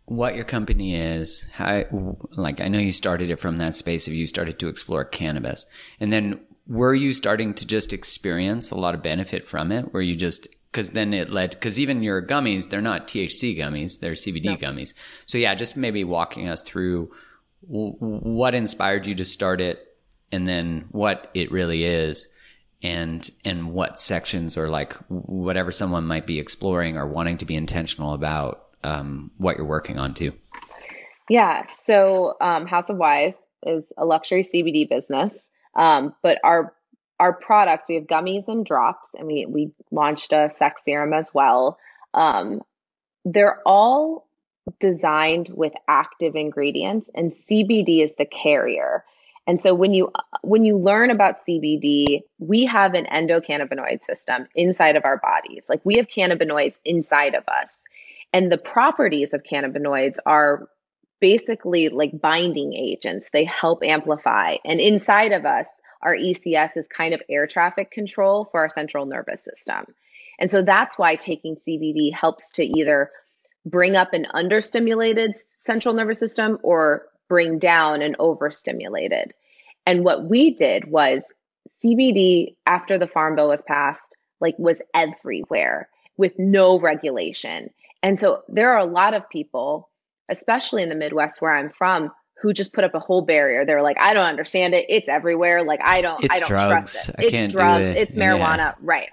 [0.06, 1.46] what your company is.
[1.54, 1.84] How,
[2.32, 5.66] like, I know you started it from that space of you started to explore cannabis,
[6.00, 9.94] and then were you starting to just experience a lot of benefit from it?
[9.94, 14.00] Were you just because then it led because even your gummies, they're not THC gummies,
[14.00, 14.94] they're CBD gummies.
[15.26, 17.12] So yeah, just maybe walking us through
[17.68, 19.80] w- what inspired you to start it,
[20.32, 22.28] and then what it really is
[22.84, 27.56] and and what sections or like whatever someone might be exploring or wanting to be
[27.56, 30.34] intentional about um, what you're working on too.
[31.30, 36.74] Yeah, so um, House of Wise is a luxury CBD business, um, but our
[37.22, 41.30] our products we have gummies and drops, and we we launched a sex serum as
[41.32, 41.78] well.
[42.16, 42.64] Um,
[43.24, 44.28] they're all
[44.80, 49.06] designed with active ingredients, and CBD is the carrier.
[49.46, 54.96] And so when you when you learn about CBD, we have an endocannabinoid system inside
[54.96, 55.68] of our bodies.
[55.70, 57.84] Like we have cannabinoids inside of us.
[58.34, 60.70] And the properties of cannabinoids are
[61.20, 63.30] basically like binding agents.
[63.32, 64.56] They help amplify.
[64.66, 69.06] And inside of us, our ECS is kind of air traffic control for our central
[69.06, 69.86] nervous system.
[70.40, 73.12] And so that's why taking CBD helps to either
[73.66, 79.34] bring up an understimulated central nervous system or bring down an overstimulated.
[79.86, 81.32] And what we did was
[81.70, 85.88] CBD after the farm bill was passed like was everywhere
[86.18, 87.70] with no regulation.
[88.04, 89.90] And so there are a lot of people,
[90.28, 92.12] especially in the Midwest where I'm from,
[92.42, 93.66] who just put up a whole barrier.
[93.66, 94.86] They're like, I don't understand it.
[94.90, 95.64] It's everywhere.
[95.64, 96.70] Like I don't It's I don't drugs.
[96.70, 97.16] trust it.
[97.20, 97.98] I it's drugs, it.
[97.98, 98.24] it's Yeah.
[98.24, 98.76] marijuana.
[98.82, 99.10] Right.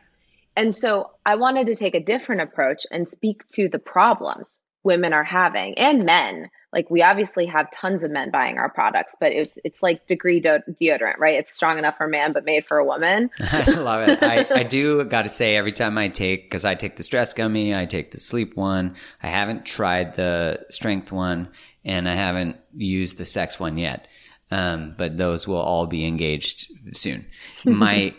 [0.57, 5.13] And so I wanted to take a different approach and speak to the problems women
[5.13, 9.33] are having and men, like we obviously have tons of men buying our products, but
[9.33, 11.35] it's it's like degree de- deodorant, right?
[11.35, 13.29] It's strong enough for a man, but made for a woman.
[13.41, 14.23] I love it.
[14.23, 17.35] I, I do got to say every time I take because I take the stress
[17.35, 18.95] gummy, I take the sleep one.
[19.23, 21.49] I haven't tried the strength one,
[21.85, 24.07] and I haven't used the sex one yet.
[24.51, 27.27] Um, but those will all be engaged soon.
[27.65, 28.15] My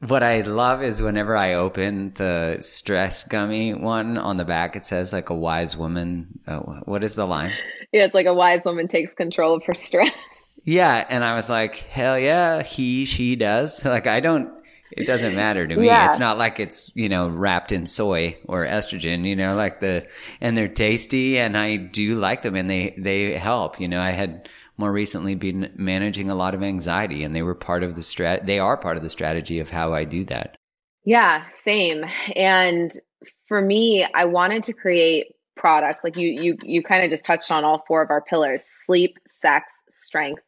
[0.00, 4.86] what I love is whenever I open the stress gummy one on the back, it
[4.86, 6.38] says like a wise woman.
[6.46, 7.52] Uh, what is the line?
[7.92, 10.12] Yeah, it's like a wise woman takes control of her stress.
[10.64, 13.84] Yeah, and I was like, hell yeah, he she does.
[13.84, 14.52] Like I don't.
[14.92, 15.86] It doesn't matter to me.
[15.86, 16.06] Yeah.
[16.06, 19.26] It's not like it's you know wrapped in soy or estrogen.
[19.26, 20.06] You know, like the
[20.40, 23.80] and they're tasty, and I do like them, and they they help.
[23.80, 27.54] You know, I had more recently been managing a lot of anxiety, and they were
[27.54, 28.46] part of the strat.
[28.46, 30.56] They are part of the strategy of how I do that.
[31.04, 32.04] Yeah, same.
[32.34, 32.92] And
[33.46, 37.50] for me, I wanted to create products like you you you kind of just touched
[37.50, 40.42] on all four of our pillars: sleep, sex, strength.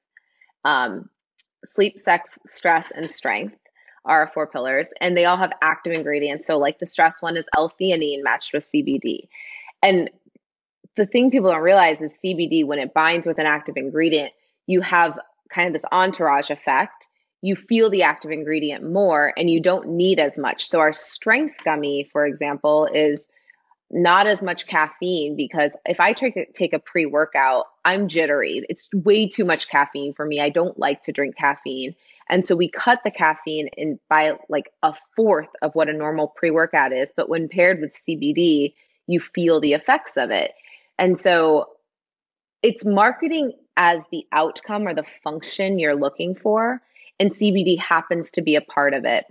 [0.64, 1.08] Um,
[1.64, 3.56] sleep, sex, stress, and strength
[4.08, 6.46] are our four pillars, and they all have active ingredients.
[6.46, 9.28] So, like the stress one is L-theanine matched with CBD,
[9.82, 10.10] and
[10.96, 14.32] the thing people don't realize is CBD when it binds with an active ingredient,
[14.66, 17.08] you have kind of this entourage effect.
[17.40, 20.66] You feel the active ingredient more, and you don't need as much.
[20.66, 23.28] So, our strength gummy, for example, is
[23.90, 28.64] not as much caffeine because if I take a, take a pre workout, I'm jittery.
[28.68, 30.40] It's way too much caffeine for me.
[30.40, 31.94] I don't like to drink caffeine.
[32.28, 36.28] And so we cut the caffeine in by like a fourth of what a normal
[36.28, 37.12] pre workout is.
[37.16, 38.74] But when paired with CBD,
[39.06, 40.52] you feel the effects of it.
[40.98, 41.70] And so
[42.62, 46.82] it's marketing as the outcome or the function you're looking for.
[47.18, 49.24] And CBD happens to be a part of it.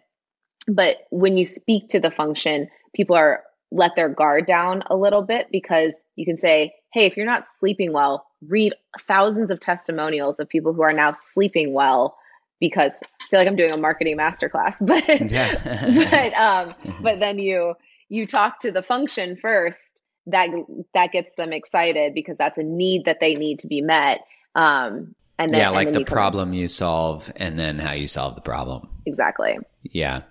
[0.68, 5.22] But when you speak to the function, people are let their guard down a little
[5.22, 8.74] bit because you can say, hey, if you're not sleeping well, read
[9.08, 12.18] thousands of testimonials of people who are now sleeping well
[12.60, 14.78] because I feel like I'm doing a marketing masterclass.
[14.86, 15.54] But Yeah.
[16.12, 17.76] but um but then you
[18.10, 20.50] you talk to the function first that
[20.94, 24.22] that gets them excited because that's a need that they need to be met.
[24.56, 28.08] Um and then yeah, and like the you problem you solve, and then how you
[28.08, 28.90] solve the problem.
[29.06, 29.60] exactly.
[29.84, 30.22] Yeah.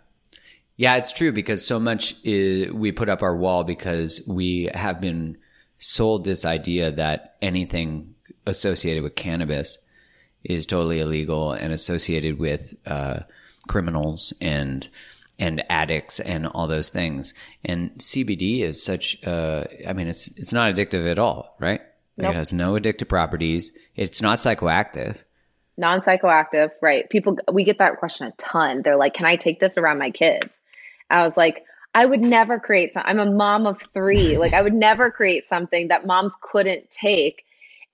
[0.77, 5.01] Yeah, it's true because so much is, we put up our wall because we have
[5.01, 5.39] been
[5.79, 8.15] sold this idea that anything
[8.47, 9.79] associated with cannabis
[10.49, 13.21] is totally illegal and associated with uh,
[13.69, 14.89] criminals and
[15.39, 17.35] and addicts and all those things.
[17.65, 19.23] And CBD is such.
[19.27, 21.81] Uh, I mean, it's it's not addictive at all, right?
[22.17, 22.31] Nope.
[22.33, 23.73] It has no addictive properties.
[23.95, 25.17] It's not psychoactive.
[25.77, 29.77] non-psychoactive right people we get that question a ton they're like can i take this
[29.77, 30.63] around my kids
[31.11, 34.63] i was like i would never create some i'm a mom of three like i
[34.63, 37.45] would never create something that moms couldn't take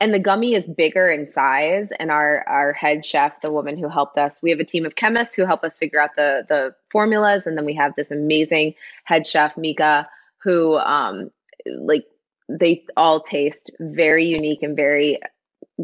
[0.03, 1.92] and the gummy is bigger in size.
[1.92, 4.96] And our our head chef the woman who helped us we have a team of
[4.96, 7.46] chemists who help us figure out the the formulas.
[7.46, 8.74] And then we have this amazing
[9.05, 11.30] head chef mika who um
[11.66, 12.05] like
[12.48, 15.20] they all taste very unique and very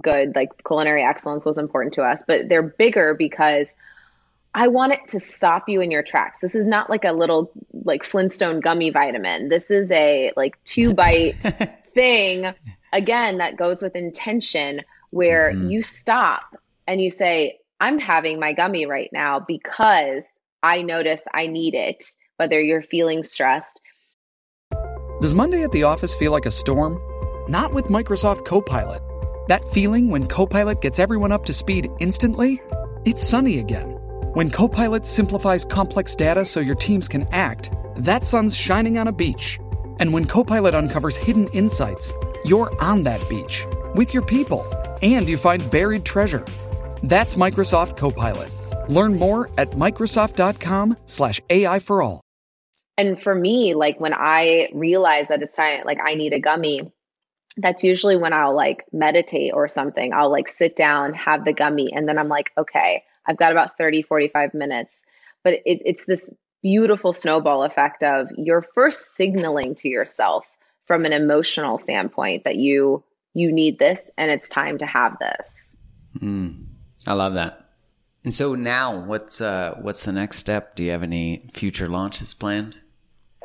[0.02, 0.34] good.
[0.34, 3.74] Like culinary excellence was important to us but they're bigger because
[4.54, 6.40] i want it to stop you in your tracks.
[6.40, 7.52] This is not like a little
[7.84, 9.48] like flintstone gummy vitamin.
[9.48, 11.34] This is a like two bite
[11.94, 12.52] thing
[12.92, 15.70] again that goes with intention where Mhm.
[15.70, 20.26] you stop and you say i'm having my gummy right now because
[20.62, 22.04] i notice i need it
[22.36, 23.80] whether you're feeling stressed
[25.20, 26.96] Does Monday at the office feel like a storm?
[27.50, 29.02] Not with Microsoft Copilot.
[29.48, 32.62] That feeling when Copilot gets everyone up to speed instantly?
[33.04, 33.90] It's sunny again.
[34.34, 39.12] When Copilot simplifies complex data so your teams can act, that sun's shining on a
[39.12, 39.58] beach.
[39.98, 42.12] And when Copilot uncovers hidden insights,
[42.44, 44.66] you're on that beach with your people
[45.02, 46.44] and you find buried treasure.
[47.02, 48.50] That's Microsoft Copilot.
[48.88, 52.20] Learn more at Microsoft.com slash AI for all.
[52.96, 56.92] And for me, like when I realize that it's time, like I need a gummy,
[57.56, 60.12] that's usually when I'll like meditate or something.
[60.12, 63.78] I'll like sit down, have the gummy, and then I'm like, okay, I've got about
[63.78, 65.04] 30, 45 minutes.
[65.44, 66.30] But it, it's this
[66.62, 70.46] beautiful snowball effect of you're first signaling to yourself
[70.88, 75.76] from an emotional standpoint that you you need this and it's time to have this.
[76.18, 76.64] Mm,
[77.06, 77.68] I love that.
[78.24, 80.74] And so now, what's uh, what's the next step?
[80.74, 82.78] Do you have any future launches planned?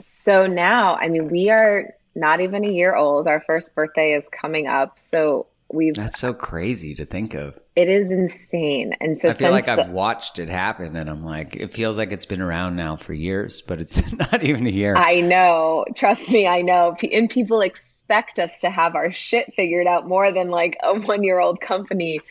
[0.02, 3.28] So now, I mean, we are not even a year old.
[3.28, 4.98] Our first birthday is coming up.
[4.98, 7.60] So we've That's so crazy to think of.
[7.76, 8.96] it is insane.
[9.02, 11.98] And so I feel like since I've watched it happen and I'm like, it feels
[11.98, 14.00] like it's been around now for years, but it's
[14.32, 14.96] not even a year.
[14.96, 15.86] I know.
[15.96, 16.96] Trust me, I know.
[17.12, 21.24] And people expect us to have our shit figured out more than like a one
[21.24, 22.22] year old company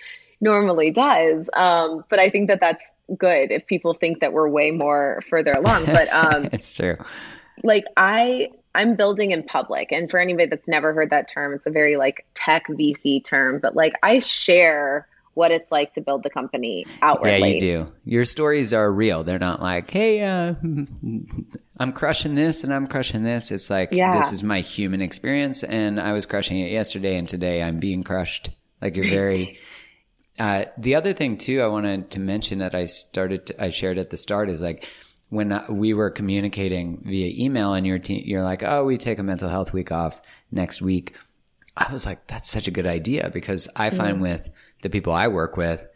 [0.41, 1.49] normally does.
[1.55, 5.53] Um, but I think that that's good if people think that we're way more further
[5.53, 5.87] along.
[5.87, 6.97] But um, it's true.
[7.63, 11.67] like I I'm building in public and for anybody that's never heard that term it's
[11.67, 16.23] a very like tech VC term but like I share what it's like to build
[16.23, 17.49] the company outwardly.
[17.49, 17.93] Yeah, you do.
[18.05, 19.25] Your stories are real.
[19.25, 20.55] They're not like, hey, uh,
[21.79, 23.51] I'm crushing this and I'm crushing this.
[23.51, 24.15] It's like, Yeah.
[24.15, 28.03] this is my human experience and I was crushing it yesterday and today I'm being
[28.03, 28.51] crushed.
[28.81, 29.59] Like you're very.
[30.39, 33.97] uh, the other thing too, I wanted to mention that I started, to, I shared
[33.97, 34.87] at the start is like
[35.33, 39.19] when uh, we were communicating via email and your team, you're like, oh, we take
[39.19, 40.21] a mental health week off
[40.51, 41.17] next week.
[41.75, 44.51] I was like, that's such a good idea because I find with
[44.83, 45.87] the people I work with,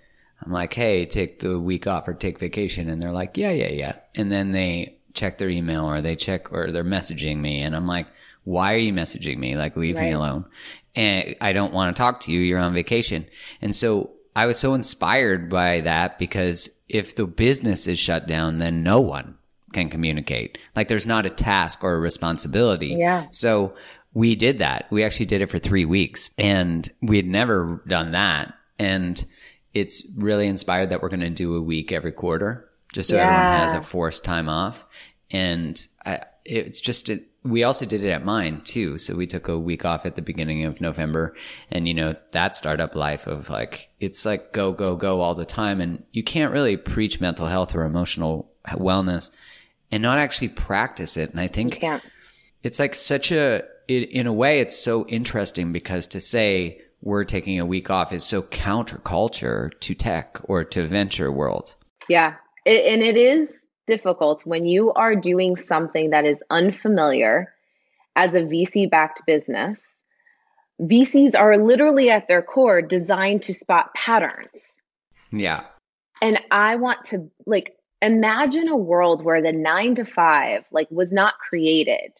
[0.43, 2.89] I'm like, hey, take the week off or take vacation.
[2.89, 3.97] And they're like, yeah, yeah, yeah.
[4.15, 7.61] And then they check their email or they check or they're messaging me.
[7.61, 8.07] And I'm like,
[8.45, 9.55] why are you messaging me?
[9.55, 10.47] Like, leave me alone.
[10.95, 12.41] And I don't want to talk to you.
[12.41, 13.27] You're on vacation.
[13.61, 18.59] And so I was so inspired by that because if the business is shut down,
[18.59, 19.39] then no one
[19.73, 20.59] can communicate.
[20.77, 22.89] Like, there's not a task or a responsibility.
[22.99, 23.29] Yeah.
[23.31, 23.75] So
[24.13, 24.87] we did that.
[24.91, 28.53] We actually did it for three weeks and we had never done that.
[28.79, 29.25] And
[29.73, 33.43] it's really inspired that we're going to do a week every quarter just so everyone
[33.43, 34.85] has a forced time off.
[35.31, 38.99] And I, it's just, it, we also did it at mine too.
[38.99, 41.35] So we took a week off at the beginning of November
[41.71, 45.45] and you know, that startup life of like, it's like go, go, go all the
[45.45, 45.81] time.
[45.81, 49.31] And you can't really preach mental health or emotional wellness
[49.91, 51.31] and not actually practice it.
[51.31, 51.83] And I think
[52.63, 57.25] it's like such a it, in a way it's so interesting because to say we're
[57.25, 61.77] taking a week off is so counterculture to tech or to venture world
[62.09, 62.35] Yeah.
[62.65, 67.55] It, and it is difficult when you are doing something that is unfamiliar
[68.15, 70.03] as a VC backed business.
[70.81, 74.83] VCs are literally at their core designed to spot patterns.
[75.33, 75.65] yeah
[76.21, 81.13] And I want to like imagine a world where the 9 to 5 like was
[81.13, 82.13] not created.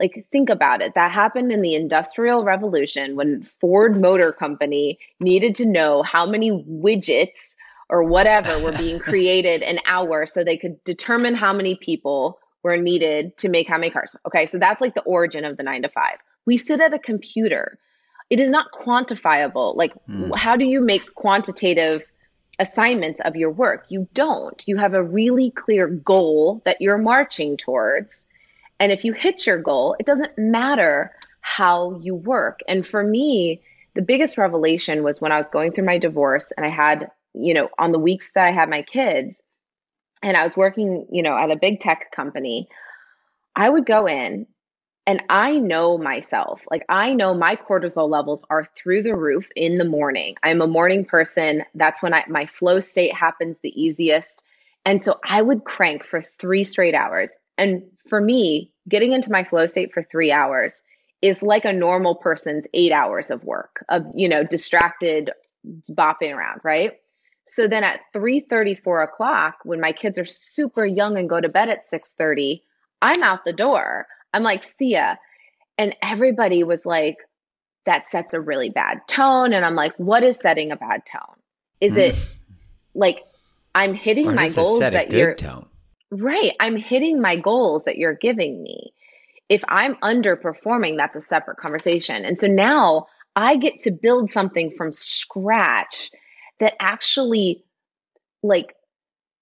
[0.00, 0.94] Like think about it.
[0.94, 6.50] That happened in the industrial revolution when Ford Motor Company needed to know how many
[6.50, 7.56] widgets
[7.88, 12.76] or whatever were being created an hour so they could determine how many people were
[12.76, 14.16] needed to make how many cars.
[14.26, 16.12] Okay, so that's like the origin of the 9 to 5.
[16.46, 17.78] We sit at a computer.
[18.30, 19.76] It is not quantifiable.
[19.76, 20.32] Like Hmm.
[20.32, 22.02] how do you make quantitative
[22.58, 23.86] assignments of your work.
[23.88, 24.62] You don't.
[24.66, 28.26] You have a really clear goal that you're marching towards.
[28.78, 32.60] And if you hit your goal, it doesn't matter how you work.
[32.68, 33.62] And for me,
[33.94, 37.54] the biggest revelation was when I was going through my divorce and I had, you
[37.54, 39.40] know, on the weeks that I had my kids
[40.22, 42.68] and I was working, you know, at a big tech company,
[43.56, 44.46] I would go in
[45.06, 46.62] and I know myself.
[46.70, 50.36] Like I know my cortisol levels are through the roof in the morning.
[50.42, 51.64] I'm a morning person.
[51.74, 54.42] That's when I my flow state happens the easiest.
[54.86, 57.38] And so I would crank for 3 straight hours.
[57.58, 60.82] And for me, getting into my flow state for 3 hours
[61.22, 65.30] is like a normal person's 8 hours of work of, you know, distracted
[65.90, 66.92] bopping around, right?
[67.46, 71.48] So then at 3 4 o'clock, when my kids are super young and go to
[71.48, 72.14] bed at 6
[73.02, 74.06] I'm out the door.
[74.32, 75.16] I'm like, see ya.
[75.76, 77.16] And everybody was like,
[77.84, 79.52] that sets a really bad tone.
[79.52, 81.36] And I'm like, what is setting a bad tone?
[81.80, 82.22] Is it hmm.
[82.94, 83.22] like
[83.74, 85.66] I'm hitting or my goals set a that good you're tone
[86.10, 86.52] right?
[86.60, 88.92] I'm hitting my goals that you're giving me.
[89.48, 92.24] If I'm underperforming, that's a separate conversation.
[92.24, 96.10] And so now I get to build something from scratch
[96.60, 97.64] that actually
[98.42, 98.74] like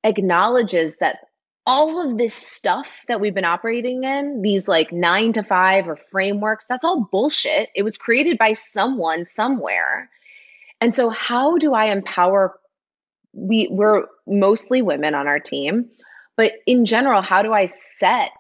[0.05, 1.19] acknowledges that
[1.67, 5.97] all of this stuff that we've been operating in, these like nine to five or
[5.97, 7.69] frameworks, that's all bullshit.
[7.75, 10.11] It was created by someone somewhere.
[10.81, 12.59] And so, how do I empower?
[13.35, 15.89] We, we're mostly women on our team,
[16.37, 18.33] but in general, how do I set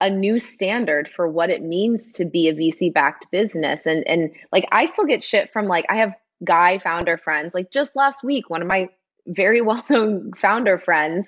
[0.00, 3.86] a new standard for what it means to be a VC backed business?
[3.86, 7.54] And, and like, I still get shit from like, I have guy founder friends.
[7.54, 8.88] Like, just last week, one of my
[9.26, 11.26] very well known founder friends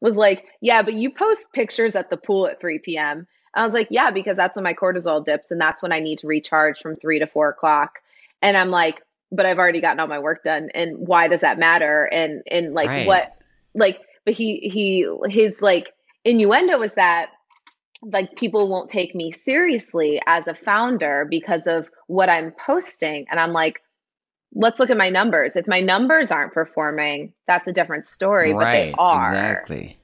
[0.00, 3.26] was like, Yeah, but you post pictures at the pool at 3 p.m.
[3.54, 6.18] I was like, Yeah, because that's when my cortisol dips and that's when I need
[6.18, 7.98] to recharge from three to four o'clock.
[8.42, 9.02] And I'm like,
[9.32, 10.70] But I've already gotten all my work done.
[10.74, 12.04] And why does that matter?
[12.04, 13.06] And, and like, Right.
[13.06, 13.32] what,
[13.74, 15.92] like, but he, he, his like
[16.24, 17.30] innuendo was that
[18.02, 23.26] like people won't take me seriously as a founder because of what I'm posting.
[23.30, 23.82] And I'm like,
[24.54, 25.56] let's look at my numbers.
[25.56, 29.28] If my numbers aren't performing, that's a different story, right, but they are.
[29.28, 29.98] Exactly.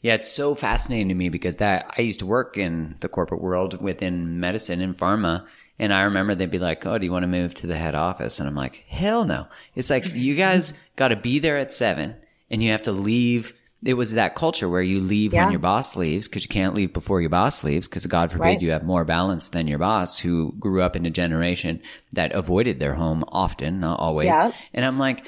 [0.00, 3.40] Yeah, it's so fascinating to me because that I used to work in the corporate
[3.40, 5.46] world within medicine and pharma.
[5.78, 7.94] And I remember they'd be like, Oh, do you want to move to the head
[7.94, 8.38] office?
[8.38, 9.46] And I'm like, Hell no.
[9.74, 12.16] It's like, you guys got to be there at seven
[12.50, 13.54] and you have to leave.
[13.84, 15.42] It was that culture where you leave yeah.
[15.42, 18.44] when your boss leaves because you can't leave before your boss leaves because God forbid
[18.44, 18.62] right.
[18.62, 22.78] you have more balance than your boss who grew up in a generation that avoided
[22.78, 24.26] their home often, not always.
[24.26, 24.52] Yeah.
[24.72, 25.26] And I'm like,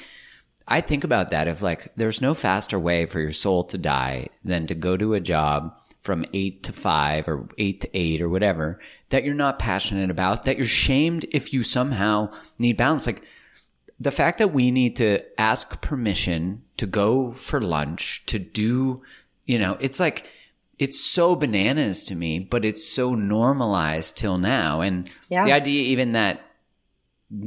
[0.67, 4.29] I think about that if like there's no faster way for your soul to die
[4.43, 8.29] than to go to a job from eight to five or eight to eight or
[8.29, 8.79] whatever
[9.09, 13.05] that you're not passionate about, that you're shamed if you somehow need balance.
[13.05, 13.23] Like
[13.99, 19.01] the fact that we need to ask permission to go for lunch, to do,
[19.45, 20.29] you know, it's like,
[20.77, 24.81] it's so bananas to me, but it's so normalized till now.
[24.81, 25.45] And yeah.
[25.45, 26.41] the idea even that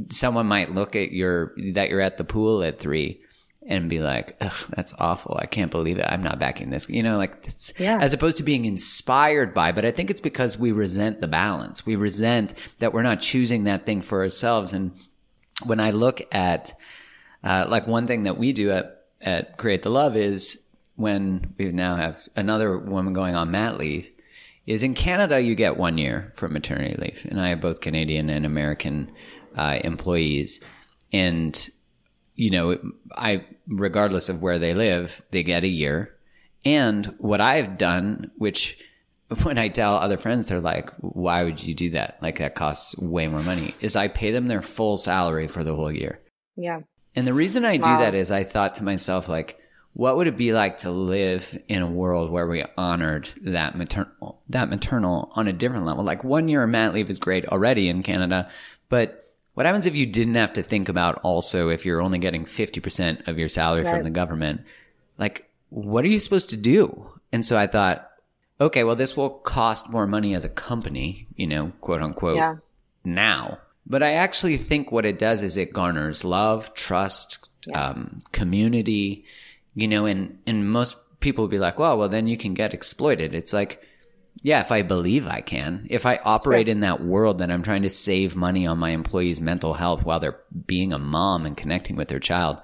[0.09, 3.21] someone might look at your that you're at the pool at three
[3.67, 5.37] and be like, Ugh, that's awful.
[5.39, 6.05] I can't believe it.
[6.07, 6.89] I'm not backing this.
[6.89, 7.99] You know, like it's, yeah.
[8.01, 11.85] as opposed to being inspired by, but I think it's because we resent the balance.
[11.85, 14.73] We resent that we're not choosing that thing for ourselves.
[14.73, 14.91] And
[15.65, 16.73] when I look at,
[17.43, 20.61] uh, like one thing that we do at, at Create the Love is
[20.95, 24.11] when we now have another woman going on mat leave
[24.65, 27.25] is in Canada, you get one year for maternity leave.
[27.29, 29.11] And I have both Canadian and American
[29.55, 30.59] uh, employees,
[31.11, 31.69] and
[32.35, 32.77] you know,
[33.15, 36.15] I regardless of where they live, they get a year.
[36.65, 38.77] And what I've done, which
[39.43, 42.17] when I tell other friends, they're like, "Why would you do that?
[42.21, 45.75] Like that costs way more money." Is I pay them their full salary for the
[45.75, 46.19] whole year.
[46.55, 46.81] Yeah.
[47.15, 47.97] And the reason I wow.
[47.97, 49.59] do that is I thought to myself, like,
[49.93, 54.41] what would it be like to live in a world where we honored that maternal
[54.49, 56.03] that maternal on a different level?
[56.03, 58.49] Like one year of mat leave is great already in Canada,
[58.89, 59.21] but
[59.55, 63.27] what happens if you didn't have to think about also if you're only getting 50%
[63.27, 63.93] of your salary right.
[63.93, 64.61] from the government?
[65.17, 67.05] Like, what are you supposed to do?
[67.33, 68.08] And so I thought,
[68.59, 72.55] okay, well, this will cost more money as a company, you know, quote unquote, yeah.
[73.03, 73.59] now.
[73.85, 77.89] But I actually think what it does is it garners love, trust, yeah.
[77.89, 79.25] um, community,
[79.73, 82.73] you know, and, and most people would be like, well, well, then you can get
[82.73, 83.33] exploited.
[83.33, 83.83] It's like,
[84.41, 86.71] yeah, if I believe I can, if I operate sure.
[86.71, 90.19] in that world that I'm trying to save money on my employees' mental health while
[90.19, 92.61] they're being a mom and connecting with their child,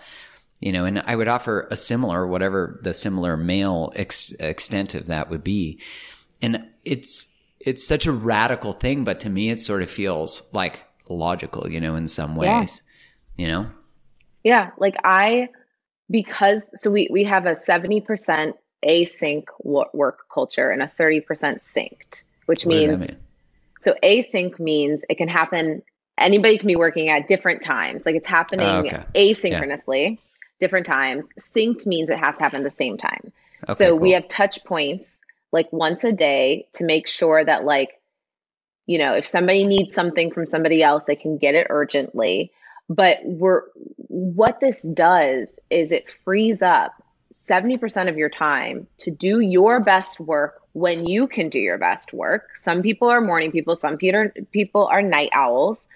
[0.59, 5.07] you know, and I would offer a similar, whatever the similar male ex- extent of
[5.07, 5.79] that would be.
[6.41, 7.27] And it's,
[7.59, 11.81] it's such a radical thing, but to me, it sort of feels like logical, you
[11.81, 12.81] know, in some ways,
[13.37, 13.45] yeah.
[13.45, 13.71] you know?
[14.43, 14.71] Yeah.
[14.77, 15.49] Like I,
[16.09, 18.53] because, so we, we have a 70%
[18.85, 23.17] async work culture and a 30% synced, which what means mean?
[23.79, 25.81] so async means it can happen
[26.17, 28.05] anybody can be working at different times.
[28.05, 29.03] Like it's happening oh, okay.
[29.15, 30.17] asynchronously, yeah.
[30.59, 31.29] Different times.
[31.39, 33.31] Synced means it has to happen the same time.
[33.63, 33.99] Okay, so cool.
[33.99, 37.99] we have touch points like once a day to make sure that like
[38.87, 42.51] you know, if somebody needs something from somebody else, they can get it urgently.
[42.87, 43.63] But we're
[43.95, 46.93] what this does is it frees up
[47.33, 52.13] 70% of your time to do your best work when you can do your best
[52.13, 52.55] work.
[52.55, 55.87] Some people are morning people, some people are night owls.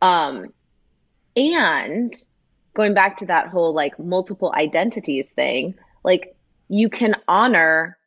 [0.00, 0.52] Um,
[1.36, 2.14] and
[2.74, 6.34] going back to that whole like multiple identities thing, like
[6.68, 7.98] you can honor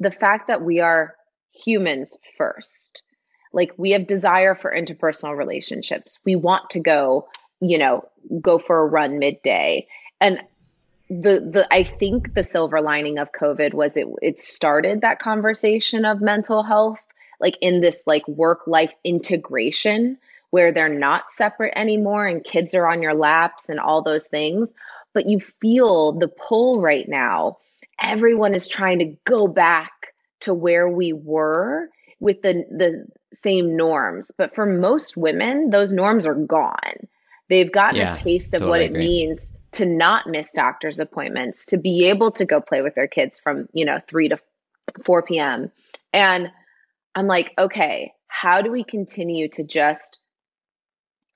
[0.00, 1.14] the fact that we are
[1.52, 3.02] humans first.
[3.52, 6.20] Like we have desire for interpersonal relationships.
[6.24, 7.28] We want to go,
[7.60, 8.08] you know,
[8.40, 9.86] go for a run midday.
[10.20, 10.40] And
[11.08, 16.04] the the I think the silver lining of COVID was it it started that conversation
[16.04, 16.98] of mental health
[17.40, 20.18] like in this like work life integration
[20.50, 24.72] where they're not separate anymore and kids are on your laps and all those things
[25.12, 27.56] but you feel the pull right now
[28.00, 29.90] everyone is trying to go back
[30.40, 31.88] to where we were
[32.20, 37.06] with the the same norms but for most women those norms are gone
[37.48, 39.00] they've gotten yeah, a taste of totally what it agree.
[39.00, 43.38] means to not miss doctor's appointments, to be able to go play with their kids
[43.38, 44.38] from, you know, 3 to
[45.02, 45.70] 4 p.m.
[46.14, 46.50] And
[47.14, 50.18] I'm like, okay, how do we continue to just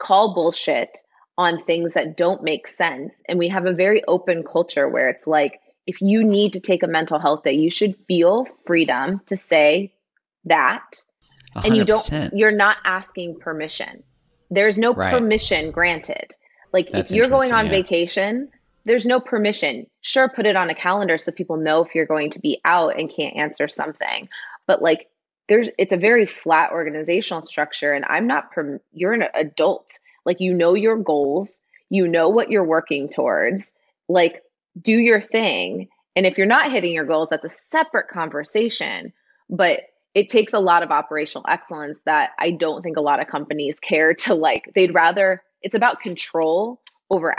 [0.00, 0.98] call bullshit
[1.38, 3.22] on things that don't make sense?
[3.28, 6.82] And we have a very open culture where it's like, if you need to take
[6.82, 9.92] a mental health day, you should feel freedom to say
[10.44, 11.02] that.
[11.56, 11.64] 100%.
[11.66, 14.02] And you don't, you're not asking permission.
[14.50, 15.12] There's no right.
[15.12, 16.32] permission granted.
[16.72, 17.72] Like That's if you're going on yeah.
[17.72, 18.50] vacation,
[18.84, 19.86] there's no permission.
[20.00, 22.98] Sure, put it on a calendar so people know if you're going to be out
[22.98, 24.28] and can't answer something.
[24.66, 25.08] But like
[25.50, 29.98] there's it's a very flat organizational structure and I'm not per, you're an adult.
[30.24, 33.72] Like you know your goals, you know what you're working towards,
[34.08, 34.42] like
[34.80, 35.88] do your thing.
[36.14, 39.12] And if you're not hitting your goals, that's a separate conversation.
[39.50, 39.80] But
[40.14, 43.80] it takes a lot of operational excellence that I don't think a lot of companies
[43.80, 44.70] care to like.
[44.74, 46.80] They'd rather, it's about control
[47.10, 47.34] over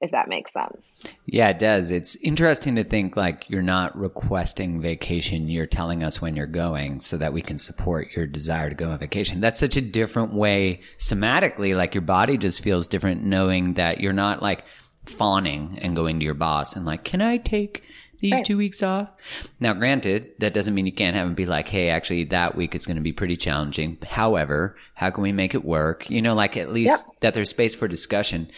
[0.00, 1.04] if that makes sense.
[1.26, 1.90] Yeah, it does.
[1.90, 7.00] It's interesting to think like you're not requesting vacation, you're telling us when you're going
[7.00, 9.40] so that we can support your desire to go on vacation.
[9.40, 14.12] That's such a different way somatically, like your body just feels different knowing that you're
[14.12, 14.64] not like
[15.06, 17.84] fawning and going to your boss and like, can I take
[18.20, 18.44] these right.
[18.44, 19.10] two weeks off?
[19.58, 22.74] Now, granted, that doesn't mean you can't have them be like, hey, actually, that week
[22.74, 23.98] is going to be pretty challenging.
[24.06, 26.10] However, how can we make it work?
[26.10, 27.20] You know, like at least yep.
[27.20, 28.50] that there's space for discussion.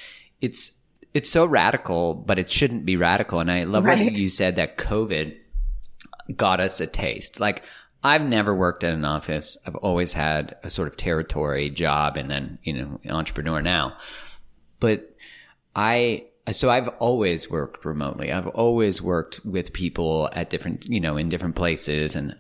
[0.42, 0.72] It's,
[1.14, 3.40] it's so radical, but it shouldn't be radical.
[3.40, 3.98] And I love right.
[3.98, 5.38] what you said that COVID
[6.36, 7.40] got us a taste.
[7.40, 7.64] Like,
[8.04, 9.56] I've never worked at an office.
[9.66, 13.96] I've always had a sort of territory job and then, you know, entrepreneur now.
[14.80, 15.14] But
[15.76, 18.32] I so I've always worked remotely.
[18.32, 22.16] I've always worked with people at different, you know, in different places.
[22.16, 22.36] And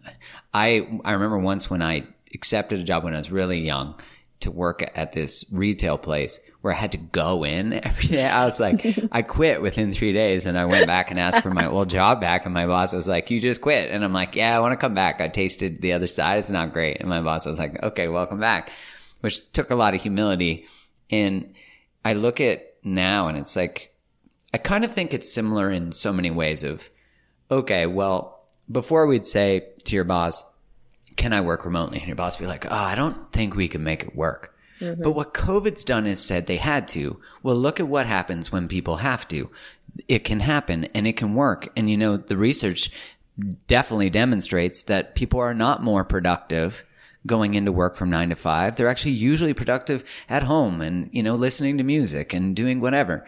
[0.52, 3.94] I, I remember once when I accepted a job when I was really young
[4.42, 8.24] to work at this retail place where I had to go in every day.
[8.24, 11.50] I was like, I quit within three days and I went back and asked for
[11.50, 12.44] my old job back.
[12.44, 13.90] And my boss was like, you just quit.
[13.90, 15.20] And I'm like, yeah, I want to come back.
[15.20, 16.38] I tasted the other side.
[16.38, 17.00] It's not great.
[17.00, 18.70] And my boss was like, okay, welcome back,
[19.20, 20.66] which took a lot of humility.
[21.10, 21.54] And
[22.04, 23.94] I look at now and it's like,
[24.54, 26.88] I kind of think it's similar in so many ways of,
[27.50, 30.44] okay, well, before we'd say to your boss,
[31.16, 31.98] can I work remotely?
[31.98, 34.56] And your boss be like, oh, I don't think we can make it work.
[34.80, 35.02] Mm-hmm.
[35.02, 37.20] But what COVID's done is said they had to.
[37.42, 39.50] Well, look at what happens when people have to.
[40.08, 41.68] It can happen and it can work.
[41.76, 42.90] And you know, the research
[43.66, 46.84] definitely demonstrates that people are not more productive
[47.26, 48.76] going into work from nine to five.
[48.76, 53.24] They're actually usually productive at home and, you know, listening to music and doing whatever.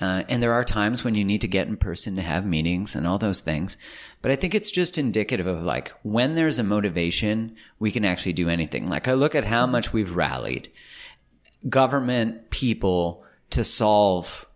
[0.00, 2.96] Uh, and there are times when you need to get in person to have meetings
[2.96, 3.76] and all those things.
[4.22, 8.32] But I think it's just indicative of like when there's a motivation, we can actually
[8.32, 8.86] do anything.
[8.86, 10.70] Like I look at how much we've rallied
[11.68, 14.46] government people to solve,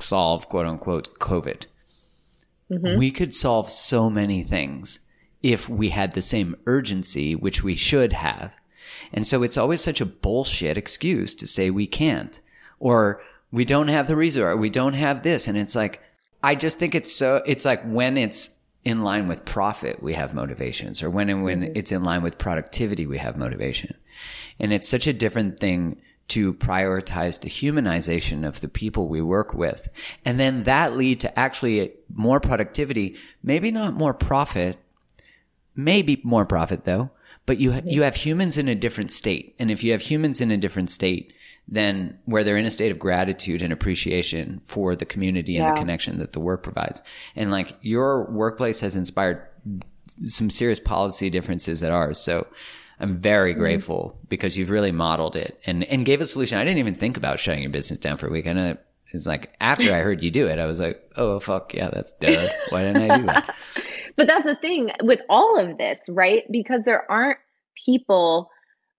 [0.00, 1.66] solve quote unquote COVID.
[2.70, 2.98] Mm-hmm.
[2.98, 4.98] We could solve so many things
[5.42, 8.50] if we had the same urgency, which we should have.
[9.12, 12.40] And so it's always such a bullshit excuse to say we can't
[12.80, 14.56] or we don't have the resource.
[14.58, 15.48] We don't have this.
[15.48, 16.00] And it's like,
[16.42, 18.50] I just think it's so, it's like when it's
[18.84, 21.72] in line with profit, we have motivations or when and when mm-hmm.
[21.74, 23.94] it's in line with productivity, we have motivation.
[24.60, 29.54] And it's such a different thing to prioritize the humanization of the people we work
[29.54, 29.88] with.
[30.24, 34.76] And then that lead to actually more productivity, maybe not more profit,
[35.74, 37.10] maybe more profit though,
[37.44, 39.54] but you, you have humans in a different state.
[39.58, 41.32] And if you have humans in a different state,
[41.68, 45.72] then where they're in a state of gratitude and appreciation for the community and yeah.
[45.72, 47.02] the connection that the work provides.
[47.34, 49.42] And like your workplace has inspired
[50.24, 52.18] some serious policy differences at ours.
[52.18, 52.46] So
[53.00, 53.60] I'm very mm-hmm.
[53.60, 56.58] grateful because you've really modeled it and, and gave a solution.
[56.58, 58.46] I didn't even think about shutting your business down for a week.
[58.46, 58.76] I know
[59.12, 61.74] it's like after I heard you do it, I was like, oh, fuck.
[61.74, 62.54] Yeah, that's dead.
[62.70, 63.54] Why didn't I do that?
[64.16, 66.44] but that's the thing with all of this, right?
[66.50, 67.38] Because there aren't
[67.84, 68.50] people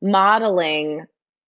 [0.02, 1.06] modeling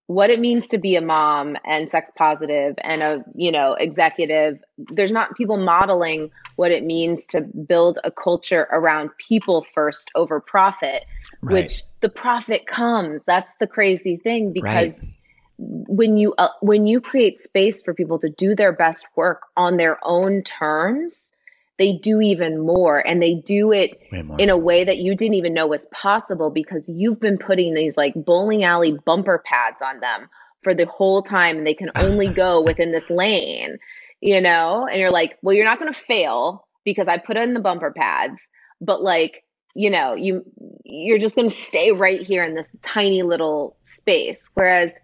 [0.10, 4.58] what it means to be a mom and sex positive and a you know executive
[4.92, 10.40] there's not people modeling what it means to build a culture around people first over
[10.40, 11.06] profit
[11.44, 11.54] right.
[11.54, 15.12] which the profit comes that's the crazy thing because right.
[15.60, 19.78] when you uh, when you create space for people to do their best work on
[19.78, 21.32] their own terms
[21.80, 24.00] they do even more and they do it
[24.38, 27.98] in a way that you didn't even know was possible because you've been putting these
[27.98, 30.30] like bowling alley bumper pads on them
[30.62, 33.78] for the whole time and they can only go within this lane
[34.22, 34.86] you know?
[34.86, 37.92] And you're like well you're not going to fail because i put in the bumper
[37.92, 38.50] pads
[38.82, 39.44] but like
[39.76, 40.44] you know you
[40.90, 44.50] you're just going to stay right here in this tiny little space.
[44.54, 45.00] Whereas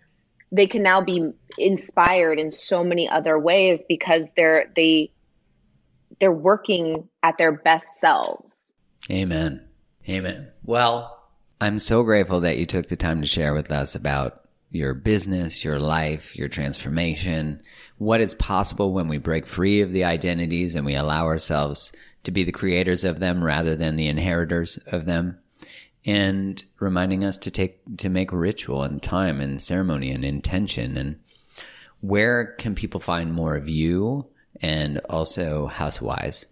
[0.51, 5.11] they can now be inspired in so many other ways because they're they
[6.19, 8.73] they're working at their best selves.
[9.09, 9.65] Amen.
[10.07, 10.51] Amen.
[10.63, 11.23] Well,
[11.61, 14.41] I'm so grateful that you took the time to share with us about
[14.71, 17.61] your business, your life, your transformation,
[17.97, 21.91] what is possible when we break free of the identities and we allow ourselves
[22.23, 25.37] to be the creators of them rather than the inheritors of them
[26.05, 31.19] and reminding us to take to make ritual and time and ceremony and intention and
[32.01, 34.27] where can people find more of you
[34.61, 36.45] and also Housewise?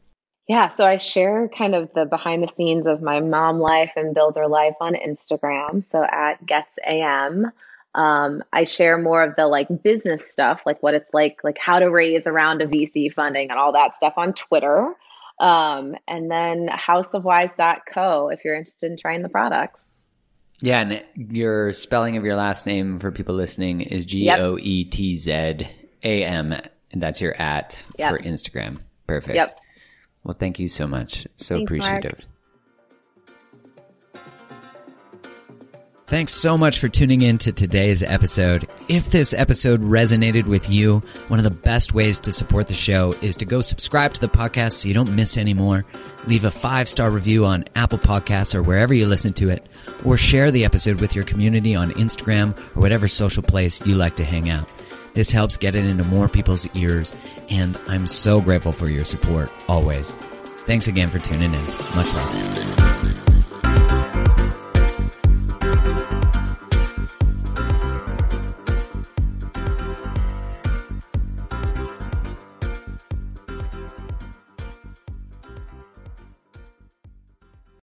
[0.48, 4.14] Yeah, so I share kind of the behind the scenes of my mom life and
[4.14, 5.84] builder life on Instagram.
[5.84, 7.52] So at GoetzAM.
[7.96, 11.78] Um, I share more of the like business stuff, like what it's like, like how
[11.78, 14.94] to raise around a VC funding and all that stuff on Twitter.
[15.40, 20.06] Um, and then houseofwise.co if you're interested in trying the products.
[20.60, 24.86] Yeah, and your spelling of your last name for people listening is G O E
[24.86, 25.32] T Z
[26.04, 26.56] A M,
[26.94, 28.10] and that's your at Yep.
[28.12, 28.78] for Instagram.
[29.08, 29.36] Perfect.
[29.36, 29.60] Yep.
[30.24, 31.28] Well, thank you so much.
[31.36, 32.06] So Thanks, Mark.
[32.06, 32.26] appreciative.
[36.08, 38.68] Thanks so much for tuning in to today's episode.
[38.88, 43.14] If this episode resonated with you, one of the best ways to support the show
[43.22, 45.86] is to go subscribe to the podcast so you don't miss any more.
[46.28, 49.66] Leave a five star review on Apple Podcasts or wherever you listen to it,
[50.06, 54.16] or share the episode with your community on Instagram or whatever social place you like
[54.18, 54.70] to hang out.
[55.14, 57.14] This helps get it into more people's ears,
[57.50, 60.16] and I'm so grateful for your support always.
[60.66, 61.66] Thanks again for tuning in.
[61.96, 63.13] Much love.